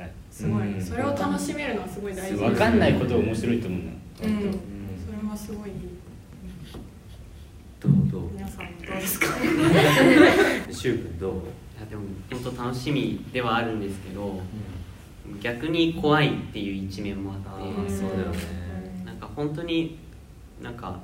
[0.02, 0.12] はい。
[0.32, 0.82] すごい、うん。
[0.82, 2.38] それを楽しめるのはすごい大事。
[2.38, 3.86] 分かんないこと面白いと思うな
[4.28, 4.58] うん、割と。
[5.06, 5.76] それはすごいいい
[7.80, 8.32] どうどう？
[8.34, 9.28] 皆さんどうですか？
[10.72, 11.34] しゅうくんどう？
[11.34, 11.36] い
[11.80, 14.40] やでも本当楽しみではあるんですけど
[15.42, 18.38] 逆に怖いっていう一面もああってあそうだよね。
[19.06, 19.98] なんか本当に
[20.62, 21.00] なんか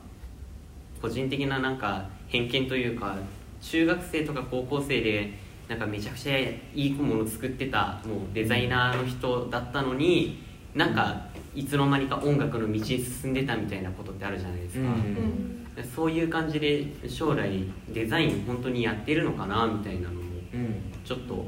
[1.01, 3.17] 個人的ななんか偏見というか
[3.61, 5.33] 中学生とか高校生で
[5.67, 15.60] なんかめちゃくちゃいいもの作ってたもうデザイナーの人だったのになんかいつの間にか音楽の道に進んでたみたいなことってあるじゃないですか、うん
[15.95, 20.21] そういう感じで将来デザイン本当にやってるのかなみたいなのも
[20.53, 20.75] うん。
[21.03, 21.45] ちょっと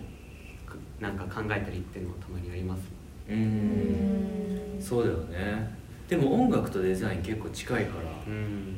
[0.66, 2.82] くなんか考えたりっていうのはたまにあります。
[3.30, 4.78] うん。
[4.80, 5.78] そうだよね。
[6.08, 8.78] でも音楽とデザイン結構近いからうん。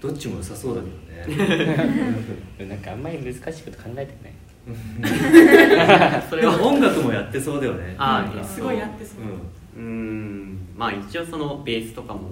[0.00, 0.82] どっちも良さそうだ
[1.26, 2.26] けどね。
[2.68, 4.32] なんかあんまり難しいこと考えてない。
[6.28, 6.56] それは。
[6.56, 7.94] でも音楽もやってそうだよね。
[7.98, 8.44] あなんか。
[8.44, 9.84] すごいやってそう、うん。
[9.84, 10.58] うん。
[10.76, 12.30] まあ一応そのベースとかも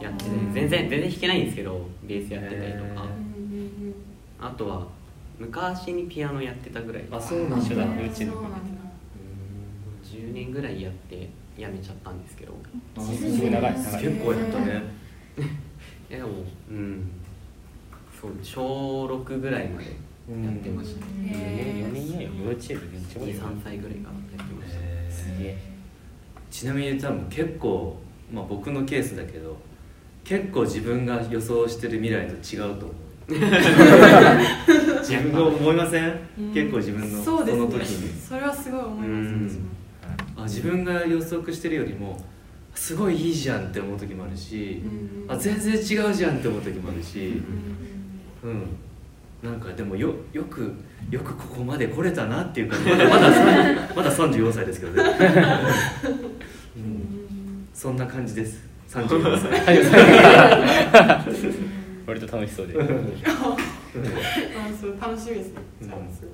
[0.00, 3.06] やってて全然全然弾けないんですけどベースやってたりとか。
[4.42, 4.86] あとは
[5.38, 7.04] 昔にピアノやってたぐらい。
[7.10, 8.32] あそうなん一緒だうんうちの。
[8.32, 8.58] そうなんだ。
[10.04, 12.54] 10年ぐらいやってやめちゃったんですけど。
[12.96, 13.50] あすごい。
[13.50, 13.72] 長い。
[13.74, 14.82] 結構やったね。
[16.08, 16.28] でも
[16.70, 17.10] うん。
[18.20, 22.28] そう小6ぐらいまでやってました、4年4年いやよ。
[22.44, 25.58] 幼稚園でめっちゃ多いよ23歳ぐらいからやってました、すげえ。
[26.50, 27.98] ちなみに多分結構、
[28.30, 29.56] まあ、僕のケースだけど
[30.24, 33.00] 結構自分が予想してる未来と違うと思う。
[35.00, 36.52] 自分が思いません、うん。
[36.52, 37.56] 結構自分のそね。
[37.56, 38.20] の時に。
[38.20, 39.58] それはすごい思います。
[40.36, 42.18] あ自分が予測してるよりも
[42.74, 47.40] すごいいいじゃんって思う時もあるし、うんあ全然違うじゃんって思う時もあるし
[48.42, 48.62] うんうん
[49.42, 50.72] なんかでもよよく
[51.10, 52.90] よくここまで来れたなっていう感じ。
[52.90, 55.02] まだまだ30まだ34歳ですけどね、
[56.76, 59.50] うん、そんな感じです34歳
[62.06, 62.74] 割と楽しそうで。
[62.74, 62.84] あ
[64.80, 65.60] そう楽しみですね。
[65.82, 65.88] うん。
[65.88, 66.30] じゃあすごい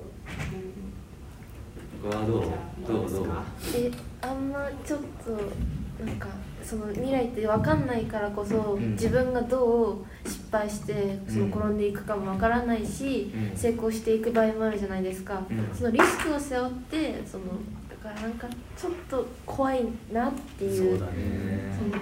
[2.03, 2.41] 僕はどう
[2.87, 3.27] どうどう
[3.75, 3.91] え
[4.21, 4.51] あん。
[4.51, 5.31] まちょっと
[6.03, 6.15] なん。
[6.17, 6.27] か
[6.63, 7.85] その未来って分かん。
[7.85, 8.91] ないからこそ、うん。
[8.93, 11.77] 自分がどう失敗してその転ん。
[11.77, 13.57] でいくかも分からないし、うん。
[13.57, 15.69] 成功していく場合もあるじゃないですか、うん。
[15.75, 17.43] そのリスクを背負ってその
[17.89, 18.31] だからなん。
[18.33, 22.01] かちょっと怖いなっていうそうだねそのなん。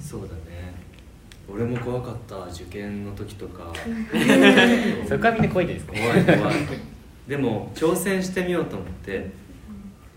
[0.00, 0.74] そうだね。
[1.52, 3.72] 俺も怖かった受験の時とか。
[5.08, 5.92] そこはみんな怖いですか。
[5.92, 6.54] 怖い怖い。
[7.28, 9.30] でも挑戦してみようと思って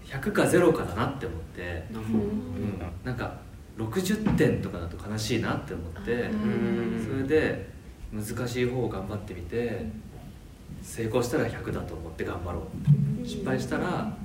[0.06, 3.38] 100か0かだなって思って、うん、なんか
[3.78, 7.06] 60点とかだと悲しいなって思ってうん。
[7.06, 7.70] それで
[8.12, 9.86] 難しい方を頑張ってみて
[10.82, 12.68] 成功したら100だと思って頑張ろ
[13.24, 13.28] う。
[13.28, 14.16] 失敗したら、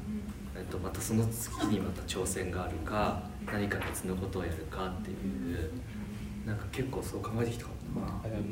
[0.57, 5.71] えっと、またその次にまた挑戦があるか何か別のことをやるかっていう
[6.47, 8.01] なんか結構そう考えてきたかも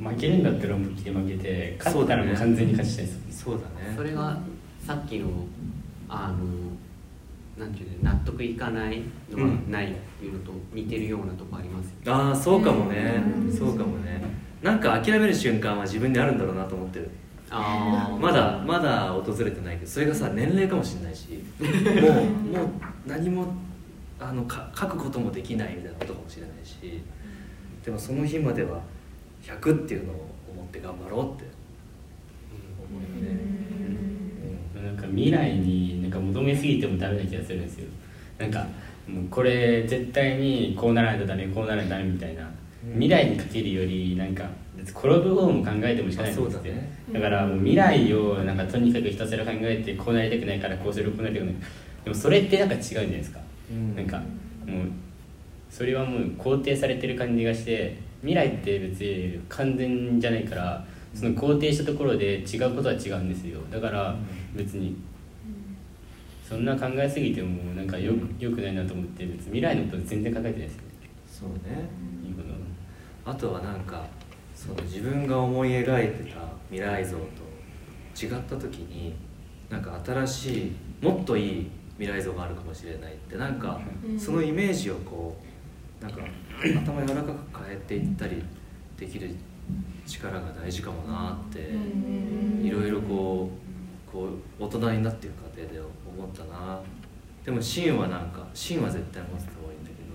[0.05, 0.11] な。
[0.11, 3.95] 負けるんだったら思いっきり負けて勝ったらもう完全に勝ちたいですそうだね。
[3.97, 4.39] それが
[4.81, 5.29] さっきの
[6.09, 13.23] あのなんていうの納得いかないのがないっていうのと似てるようなとこありますよああそうかもね。
[13.51, 14.23] そうかもね。
[14.63, 17.11] なんか諦める瞬間は自分にあるんだろうなと思ってる。
[17.49, 21.43] ああまだまだ訪れてないけどそれがさ年齢かもしれないし。
[21.61, 22.15] もう
[22.59, 22.69] もう
[23.07, 23.47] 何も
[24.19, 27.03] あのか書くこともできないみたいなことかもしれないし
[27.85, 28.81] でもその日までは
[29.43, 31.45] 100っていうのを思って頑張ろうって
[32.91, 33.41] 思うよね。
[34.75, 37.89] なんか未来になんか求めすぎてもダメな気がするんですよ。
[38.39, 38.67] なんか
[39.07, 42.93] もうこれ絶対にこうならないとダメこうならないとダメみたいな、うん。
[42.95, 44.49] 未来にかけるよりなんか
[44.83, 46.99] 転ぶ方も考えてもしかないんですよだね。
[47.13, 51.55] だからもう未来をなんかとにかくひたすら考えてこうなりたくないからこうするこうなりたくない。
[52.05, 53.46] でもそれってなんか違うじゃないですか、うん
[53.97, 54.19] なんか
[54.67, 54.87] もう
[55.71, 63.61] それはもう肯定されてる感じがして未来って別に完全じゃないからその肯定したところで違うことは違うんですよ。
[63.71, 64.15] だから
[64.55, 64.97] 別に
[66.49, 70.83] そんな考えすぎてもなんかよよくないなと思って別に未来のこと全然考えてないですよ。
[71.27, 71.89] そうね。
[72.25, 73.31] いいこと。
[73.31, 74.07] あとはなんか
[74.55, 76.39] その自分が思い描いてた
[76.71, 77.25] 未来像と
[78.17, 79.15] 違った時に
[79.69, 83.81] なんか新しいもっといい未来像があるかもしれないってなんか
[84.19, 85.37] そのイメージをこ
[86.01, 86.21] うなんか
[86.85, 88.43] 頭柔らかく変えていったり
[88.99, 89.35] できる
[90.07, 91.71] 力が大事かもなって
[92.63, 93.51] いろいろこ
[94.09, 94.29] うこ
[94.61, 96.81] う大人になっていく過程で思ったな。
[97.45, 100.09] でも芯はなんか芯は絶対持ってた方がいいんだけど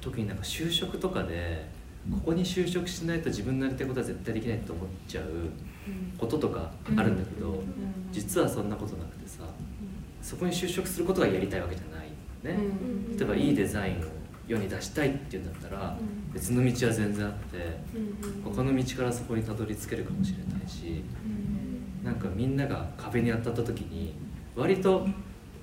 [0.00, 1.68] 特になんか就職とかで
[2.10, 5.24] ここに就職しないと自分のやりたいことは絶対できないと思っちゃう
[6.16, 7.62] こととかあるんだけど
[8.10, 9.44] 実はそんなことなくてさ
[10.22, 12.08] そこに就職することがやりたいわけじゃない
[12.56, 12.70] ね。
[13.16, 13.98] 例えばいいデザインを
[14.46, 15.96] 世に出したいっていうんだったら
[16.32, 17.78] 別の道は全然あって
[18.44, 21.04] 他の道からそこにたどり着けるかもしれないし
[22.02, 24.14] なんかみんなが壁に当たった時に
[24.56, 25.06] 割と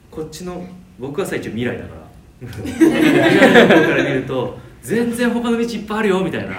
[0.09, 0.65] こっちの
[0.97, 2.07] 僕はさ一応未来だから。
[2.39, 6.55] 未来の方から見ると全然他の道いっぱいあるよみたいな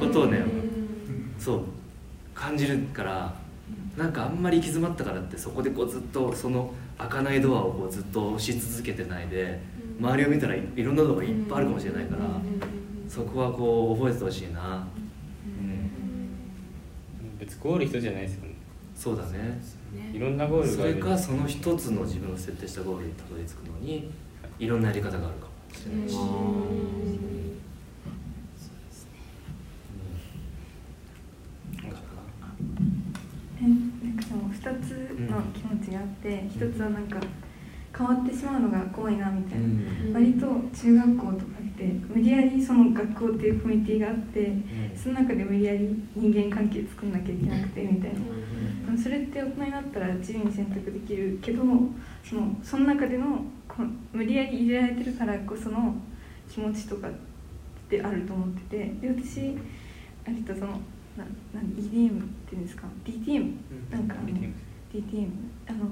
[0.00, 0.42] ことをね
[1.38, 1.60] そう
[2.34, 3.34] 感じるから
[3.98, 9.60] なんかあんまり行き詰まったからってそこでこうずっとその開かないドアをこうずっと押し続けてないで
[10.00, 12.22] 周りを見たらいいろんなのがいっぱいあるかもしれないから
[13.08, 14.86] そこはこう覚えててほしいな、
[15.46, 18.54] うん、別にゴール一つじゃないですよね。
[18.94, 19.60] そうだね。
[20.12, 20.94] いろんなゴールそがある。
[20.94, 24.10] れかその一つの自分の設定したゴールにたどり着くのに
[24.58, 24.66] い。
[24.66, 26.20] ろんなやり方があるかもしれないし、うん
[31.90, 32.02] かな
[33.58, 37.20] えなんかでも2つの気持ちがあって、一つはなんか
[37.96, 39.66] 変わってしまうのが怖いなみたいな、
[40.12, 44.52] 割と中学校とかって無理やりその学校っていうコミュニティがあって
[44.96, 51.62] その中で無理やり人間関係作んなきゃいけなくてみたいな、それって大人になったら自由に選択できるけど
[52.24, 53.44] そのその中での
[54.12, 55.94] 無理やり入れられてるからこその
[56.50, 57.12] 気持ちとかっ
[57.88, 58.92] てあると思ってて。
[59.00, 59.56] で私
[60.26, 60.80] 割とその
[61.16, 63.52] なな EDM っていうんですか？DTM
[63.90, 64.28] なんかあの
[64.92, 65.28] DTM
[65.68, 65.90] あの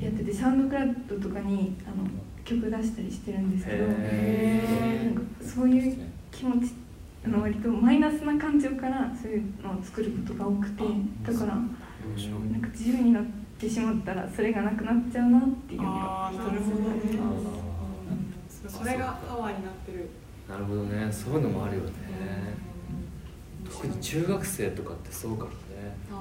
[0.00, 2.08] やっててサウンドクラウドとかにあの
[2.44, 5.98] 曲出したりしてるんですけどなんかそういう
[6.30, 6.74] 気持ち
[7.24, 10.84] あの割とマイナスな感情からそういうのを作ることが多くて
[11.22, 11.68] だからなん
[12.60, 13.24] か自由になっ
[13.58, 15.82] てしまったらそれがなくなっちゃうなっていう。
[15.82, 16.38] のが一
[18.68, 20.08] つそれがパワーになってる。
[20.48, 21.10] なるほどね。
[21.10, 21.90] そういうのもあるよね
[23.74, 25.56] 特に中学生とかってそうかもね。
[26.10, 26.20] なん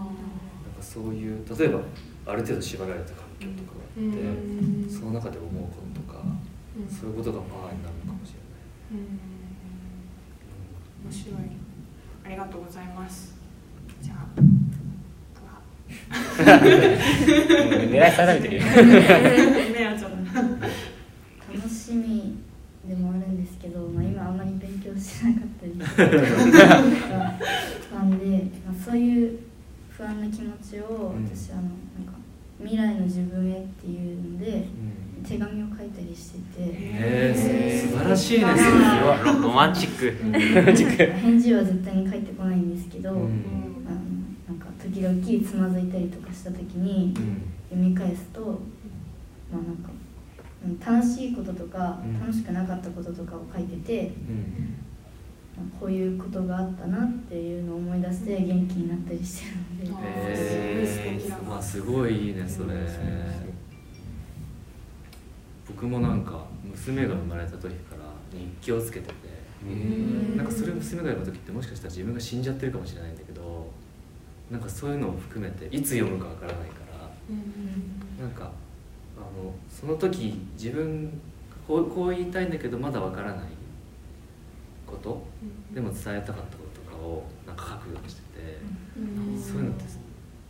[0.75, 1.79] かそういう例えば
[2.25, 4.89] ある程度縛られた環境とかがあって、うん。
[4.89, 6.23] その中で思うこととか、
[6.89, 9.05] そういうことがパワーになるのかもしれない、
[11.05, 11.35] 面白い。
[12.25, 13.35] ありがとうございます。
[14.01, 14.27] じゃあ
[16.09, 18.63] 狙い定めてるよ。
[21.53, 22.43] 楽しみ
[22.87, 25.87] でもあるんですけど、まあ、今あんまり勉強しなかったり し
[27.89, 28.25] たんで、
[28.65, 29.39] まあ、そういう
[29.89, 32.13] 不安な気持ちをうん私あのなんか
[32.59, 37.39] 未来の自分へっていうのでうん手紙を書いたりしててえー、
[37.85, 40.11] す素晴らしいねあーそれはロロマンチック。
[41.13, 43.17] 返事は絶対に返ってこないんですけど、うん。
[43.87, 43.97] あの
[44.47, 47.13] なんか時々つまずいたりとかした時に
[47.69, 48.41] 読み返すと
[49.51, 49.89] まあなんか
[50.65, 52.19] うん楽しいこととかうん。
[52.19, 54.11] 楽しくなかったこととかを書いてて、
[55.79, 62.47] こういうことがあったなっていうのを思い出して元気になったりしてるので、えー、まあすごいいいね。
[62.47, 62.73] それ
[65.67, 69.13] 僕もなんか娘が生まれた時から日記をつけてて
[70.36, 73.71] なんかそれ娘が読む時ってもしかしたら自分が死んじゃってるかもしれないんだけど
[74.52, 76.82] なんかそういうのを含めていつ読むかわからないか
[78.19, 78.52] らなんか
[79.17, 81.19] あのその時自分
[81.67, 83.45] こうこう言いたいんだけどまだわからない
[84.86, 85.23] こと
[85.73, 88.58] でも伝えたかったこととかをなんか書くようにしてて
[89.41, 89.86] そういうのって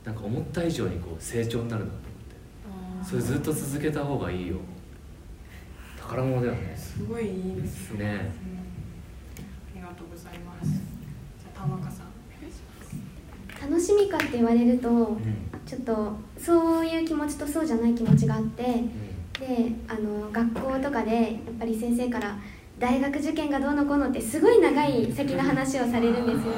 [0.04, 2.14] なんか思った以上にこう成長になるなと思って。
[3.03, 4.55] それずっと続けた方がいいよ。
[5.97, 6.74] 宝物だよね。
[6.76, 8.32] すごいいいですね
[9.93, 10.71] がとうございます。
[10.71, 15.19] じゃあ田中さんお願いします楽しみかって言われるとうん。
[15.65, 22.35] ちょっとそういう気持ちとそうじゃない気持ちがあってであの学校とかでやっぱり先生から
[22.77, 26.53] 大学受験がどうのこうのってすごい長い先の話をされるんですよ。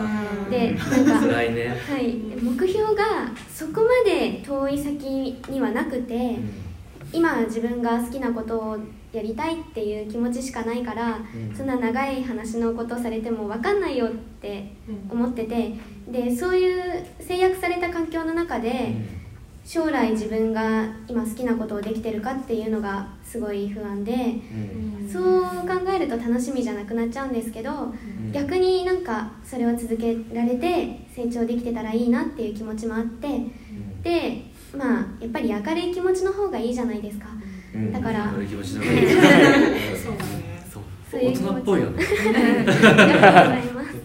[0.50, 1.68] でなんか 辛いね。
[1.68, 6.38] はい、目標がそこまで遠い先にはなくて
[7.14, 8.78] 今自分が好きなことを
[9.16, 11.56] やりたいっていう気持ちしかないからうん。
[11.56, 14.74] そんな長い話のことされても分かんないよって
[15.10, 15.74] 思ってて
[16.08, 18.94] でそういう制約された環境の中で
[19.64, 25.10] 将来自分が今好きなことをできてるかっていうのがすすごい不安でうん。
[25.12, 27.94] そう考えると楽しみじゃなくなっちゃうんですけど
[28.34, 33.28] 逆になんかそれを続けられて成長できてたらいいなっていう気持ちもあって
[34.04, 34.42] で
[34.76, 37.28] まあやっぱり明るい気持ちの方がいいじゃないですか。
[37.30, 37.45] うん
[37.92, 38.32] だから。
[38.36, 38.76] そういう大気持ち。
[41.36, 42.04] 人っぽいよね。
[42.04, 42.34] あり
[42.66, 43.96] がとうございます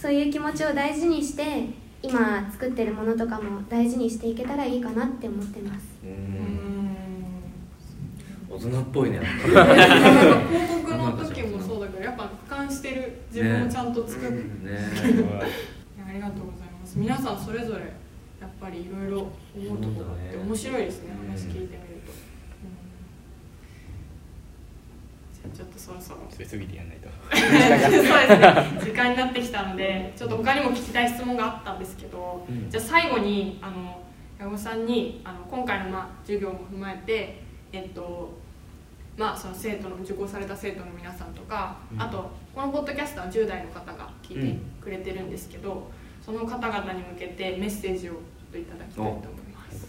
[0.00, 1.66] そういう気持ちを大事にして
[2.02, 5.84] 今作ってるものとかも大事にしていけたらいいかなって思ってます。
[6.02, 6.96] うん。
[8.48, 9.20] 大人っぽいね。
[9.20, 9.54] 広
[10.82, 14.32] 告の時もそうだけどやっぱ俯瞰してる自分をちゃんと作る、
[14.64, 14.78] ね
[16.08, 16.98] ありがとうございます。
[16.98, 17.80] 皆さんそれぞれ
[18.40, 19.18] やっぱりいろいろ
[19.54, 21.28] 思うところがあって面白いですねうん。
[21.28, 21.68] 話聞いてみる
[22.06, 22.20] と、うん
[25.29, 26.18] じゃあちょっとそろそろ。
[26.38, 27.08] 急ぎでやんないと。
[27.30, 28.80] そうですね。
[28.84, 32.70] 時間になってきたのでちょっと他にも聞きたい質問があったんですけど、うん。
[32.70, 34.02] じゃあ最後にあの
[34.38, 38.38] 矢後さんにあの今回の、まあ、授業も踏まえてえっと
[39.16, 42.02] まあその生徒の受講された生徒の皆さんとか、うん。
[42.02, 45.90] あとこのポッドキャストは10代の方が聞いてくれてるんですけど、
[46.22, 48.14] その方々に向けてメッセージを
[48.54, 49.22] いただきたいと思い
[49.52, 49.88] ます。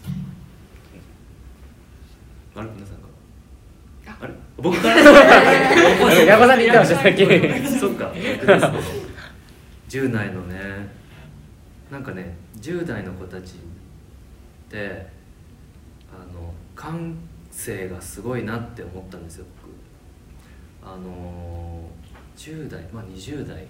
[4.19, 4.95] あれ僕から？
[6.23, 7.25] 矢後さんに言ってましたさっき。
[7.79, 8.11] そっか。
[9.89, 10.57] 10代のね
[11.91, 13.57] なんかね10代の子たちっ
[14.69, 15.05] て
[16.09, 17.15] あの感
[17.51, 19.45] 性がすごいなって思ったんですよ
[20.81, 20.91] 僕。
[20.93, 21.89] あの
[22.37, 23.65] 10代まあ20代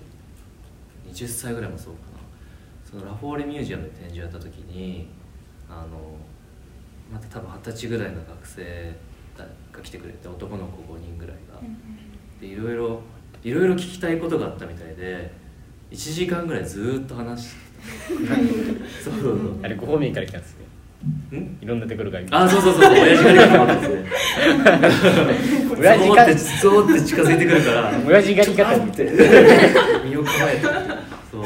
[1.11, 2.19] 20歳ぐらいもそうかな。
[2.89, 5.07] そのラフォーレミュージアムで展示をやった時に
[5.69, 6.17] あの
[7.11, 8.93] また多分二十歳ぐらいの学生
[9.71, 11.59] が来てくれて男の子5人ぐらいが。
[12.39, 13.01] でいろいろ
[13.43, 15.31] いろいろ聞きたいことがあったみたいで
[15.91, 18.35] 1時間ぐらいずーっと話してた。
[19.03, 19.63] そうそうそう。
[19.63, 21.39] あれご方面から来たんですね。
[21.39, 21.57] ん？
[21.61, 22.83] いろんなところがあそうそうそう。
[22.83, 24.05] そう親父狩りがですね。
[25.79, 27.91] 親父かゾーってゾーって近づいてくるから。
[28.05, 29.11] 親父狩り方って
[30.05, 30.61] 身を構えて。
[31.31, 31.45] そう。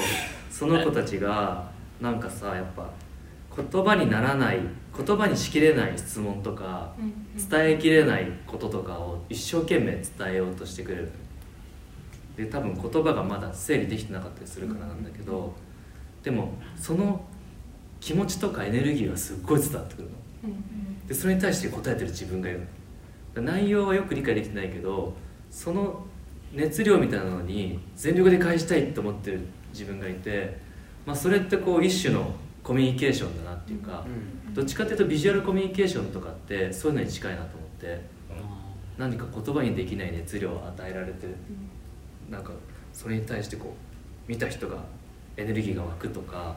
[0.51, 1.69] その子たちが
[2.01, 2.89] なんかさやっぱ
[3.55, 4.59] 言葉にならない
[4.97, 6.93] 言葉にしきれない質問とか
[7.49, 11.11] 伝えきれないこととかを一生懸命伝えようとしてくれる。
[12.37, 15.53] で多分言葉がまだ整理できてなかったりするからなんだけど
[16.21, 17.23] でもその
[18.01, 20.15] 気持ちとかエネルギーがすっごい伝わってくるの。
[21.07, 22.61] でそれに対して答えてる自分がいる
[23.35, 23.41] の。
[23.41, 25.13] 内容はよく理解できてないけど
[25.49, 26.05] その
[26.53, 29.41] 熱量みたいなのに全力で返したいと思ってる
[29.71, 30.57] 自分がいて、
[31.05, 32.33] まあ、それってこう一種の
[32.63, 34.05] コミュニケーションだなっていうか、
[34.55, 38.15] どっちかっていうとビジュアルコミュニケーションとかってそういうのに近いなと思って。
[38.97, 41.27] 何か言葉にできない熱量を与えられて
[42.29, 42.51] なんか
[42.93, 43.75] それに対してこ
[44.27, 44.77] う見た人が
[45.37, 46.55] エネルギーが湧くとか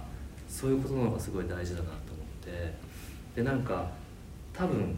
[0.49, 2.89] そういうことの方がすごい大事だなと思って。
[3.35, 3.89] でなんか
[4.53, 4.97] 多分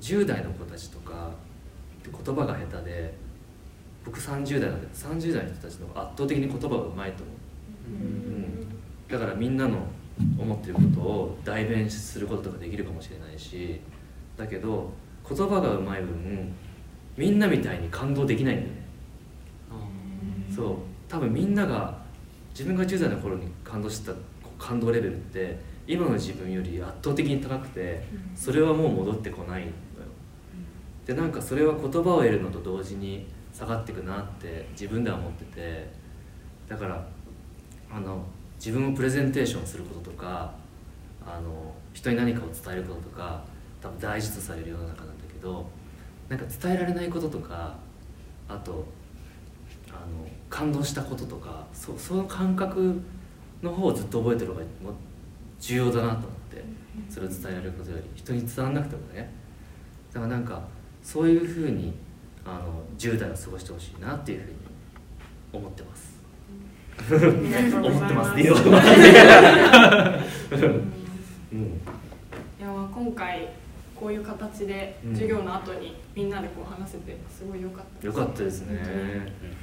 [0.00, 1.30] 10代の子たちとか
[2.00, 3.14] って言葉が下手で
[4.04, 7.34] 僕30代なんで30代の人たちの方が圧倒的に言葉がうまいと思う、
[7.90, 8.68] うん、
[9.08, 9.78] だからみんなの
[10.38, 13.80] 思ってることを代弁することとかできるかもしれないし
[14.36, 14.90] だけど
[15.28, 16.54] 言葉がうまい分
[17.16, 18.86] みんなみたいに感動できないんだよね。
[20.54, 20.76] そう。
[21.08, 21.98] 多分みんなが
[22.50, 28.02] 自分が10代の頃に感動したこう感動レベルって今の自分より圧倒的に高くて
[28.34, 29.72] それはもう戻ってこないのよ。
[31.06, 35.88] でなんかそれは言葉を得るのと同時に下がっていくなって自分では思ってて
[36.68, 37.06] だから
[37.90, 38.24] あの
[38.58, 40.54] 自分をプレゼンテーションすることとか
[41.24, 43.44] あの人に何かを伝えることとか
[43.80, 45.66] 多分大事とされる世の中なんだけど
[46.28, 47.74] なんか伝えられないこととか
[48.48, 48.86] あと
[49.88, 53.00] あの感動したこととかそその感覚
[53.62, 54.64] の方をずっと覚えてる方が
[55.58, 56.64] 重要だなと思って
[57.08, 59.32] それを伝えられることより人に伝わらなくてもね
[60.12, 60.62] だからなんか
[61.02, 61.94] そういうふうに
[62.44, 64.56] あの10代を過ごしてほしいなっていうふうに
[65.52, 66.05] 思ってます。
[67.08, 68.82] 思ってますっていうのは
[71.52, 73.48] うんいや今回
[73.94, 75.12] こういう形でうん。
[75.12, 78.80] 授業の後にみんなでこう話せてすごい良かったよかったですね。
[78.82, 78.84] あ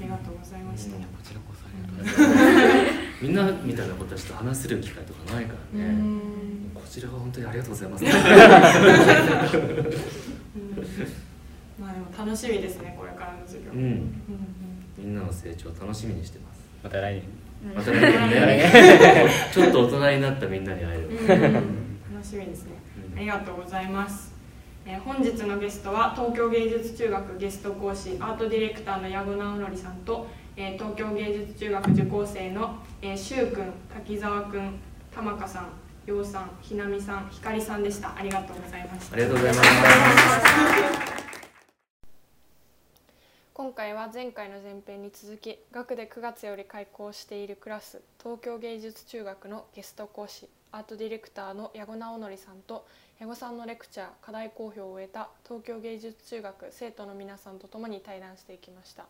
[0.02, 1.04] りがとうございました、うん。
[1.04, 2.94] こちらこそありがとうございます。
[3.26, 5.86] みんなみたいな子たちと話せる機会とかないからね。
[5.86, 6.44] うん。
[6.74, 8.12] こちらは本当にありがとうございますま
[11.90, 14.24] あでも楽しみですねこれからの授業、ううんん
[14.98, 16.53] みんなの成長楽しみにしてます
[16.84, 17.24] また来年。
[17.74, 19.30] また来年ね。
[19.54, 21.08] ちょっと大人になったみんなに会える。
[21.10, 21.18] うん。
[22.14, 22.74] 楽しみですね。
[23.16, 24.34] ありがとうございます、
[24.86, 30.28] えー本日のゲストは東京芸術中学ゲスト講師アートディレクターの矢後直則さんと、
[30.58, 34.80] えー東京芸術中学受講生の、えー、しゅうくん滝沢くん
[35.14, 35.68] 玉香さん
[36.10, 38.14] ようさんひなみさんひかりさんでした。
[38.18, 39.16] ありがとうございました。
[39.16, 41.23] ありがとうございます
[43.56, 52.88] 今回は前回の前編に続き学で9月より開校しているクラス東京芸術中学のゲスト講師アートディレクターの矢後直則さんと
[53.20, 59.06] 矢後さんのレクチャー課題公表を終えた東京芸術中学生徒の皆さんと共に対談していきました。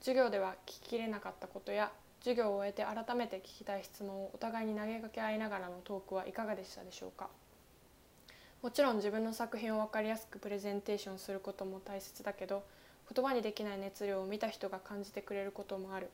[0.00, 7.28] 授業では聞ききれなかったことや授業を終えて改めて聞きたい質問をお互いに投げかけ合いながらのトークはいかがでしたでしょうか。
[8.60, 12.64] もちろん自分の作品を分かりやすくプレゼンテーションすることも大切だけど
[13.12, 16.10] 言葉にできない熱量を見た人が感じてくれることもある。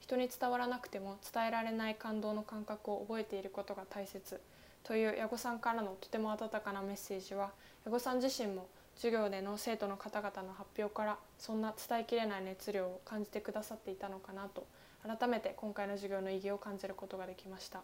[0.00, 4.40] 人に伝わらなくても伝えられない感動の感覚を覚えていることが大切。
[4.82, 7.52] という矢後さんからのとても温かなメッセージは
[7.86, 8.66] 矢後さん自身も
[8.96, 14.66] 授業での生徒の方々の発表からそんな伝えきれない熱量を感じてくださっていたのかなと
[15.02, 17.80] 改めて今回の授業の意義を感じることができました。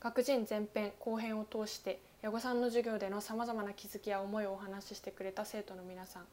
[0.00, 6.24] 学人前編後編を通して矢後さんの授業でのさまざまな気づきや思いをお話ししてくれた生徒の皆さん。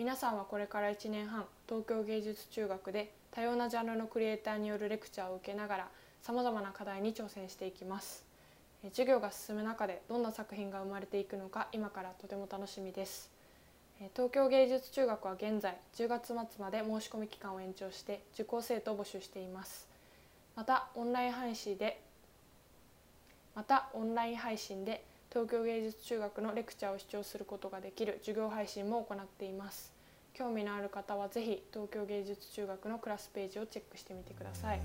[0.00, 5.88] 皆さんはこれから1年半東京芸術中学で多様なジャンルのクリエイターによるレクチャーを受けながら
[6.22, 8.24] さまざまな課題に挑戦していきます。
[8.92, 13.30] 授業が進む中でどんな作品が生まれていくのか今からとても楽しみです。
[14.14, 19.86] 東京芸術中学は現在10月末まで申し込み期間を延長して受講生徒を募集しています。
[20.56, 22.00] またオンライン配信で
[23.54, 29.92] またオンライン配信で東京芸術中学のレクチャーを視聴することができる授業配信も行っています。
[30.34, 34.80] 興味のある方はぜひ東京芸術中学のクラスページをチェックしてみてください。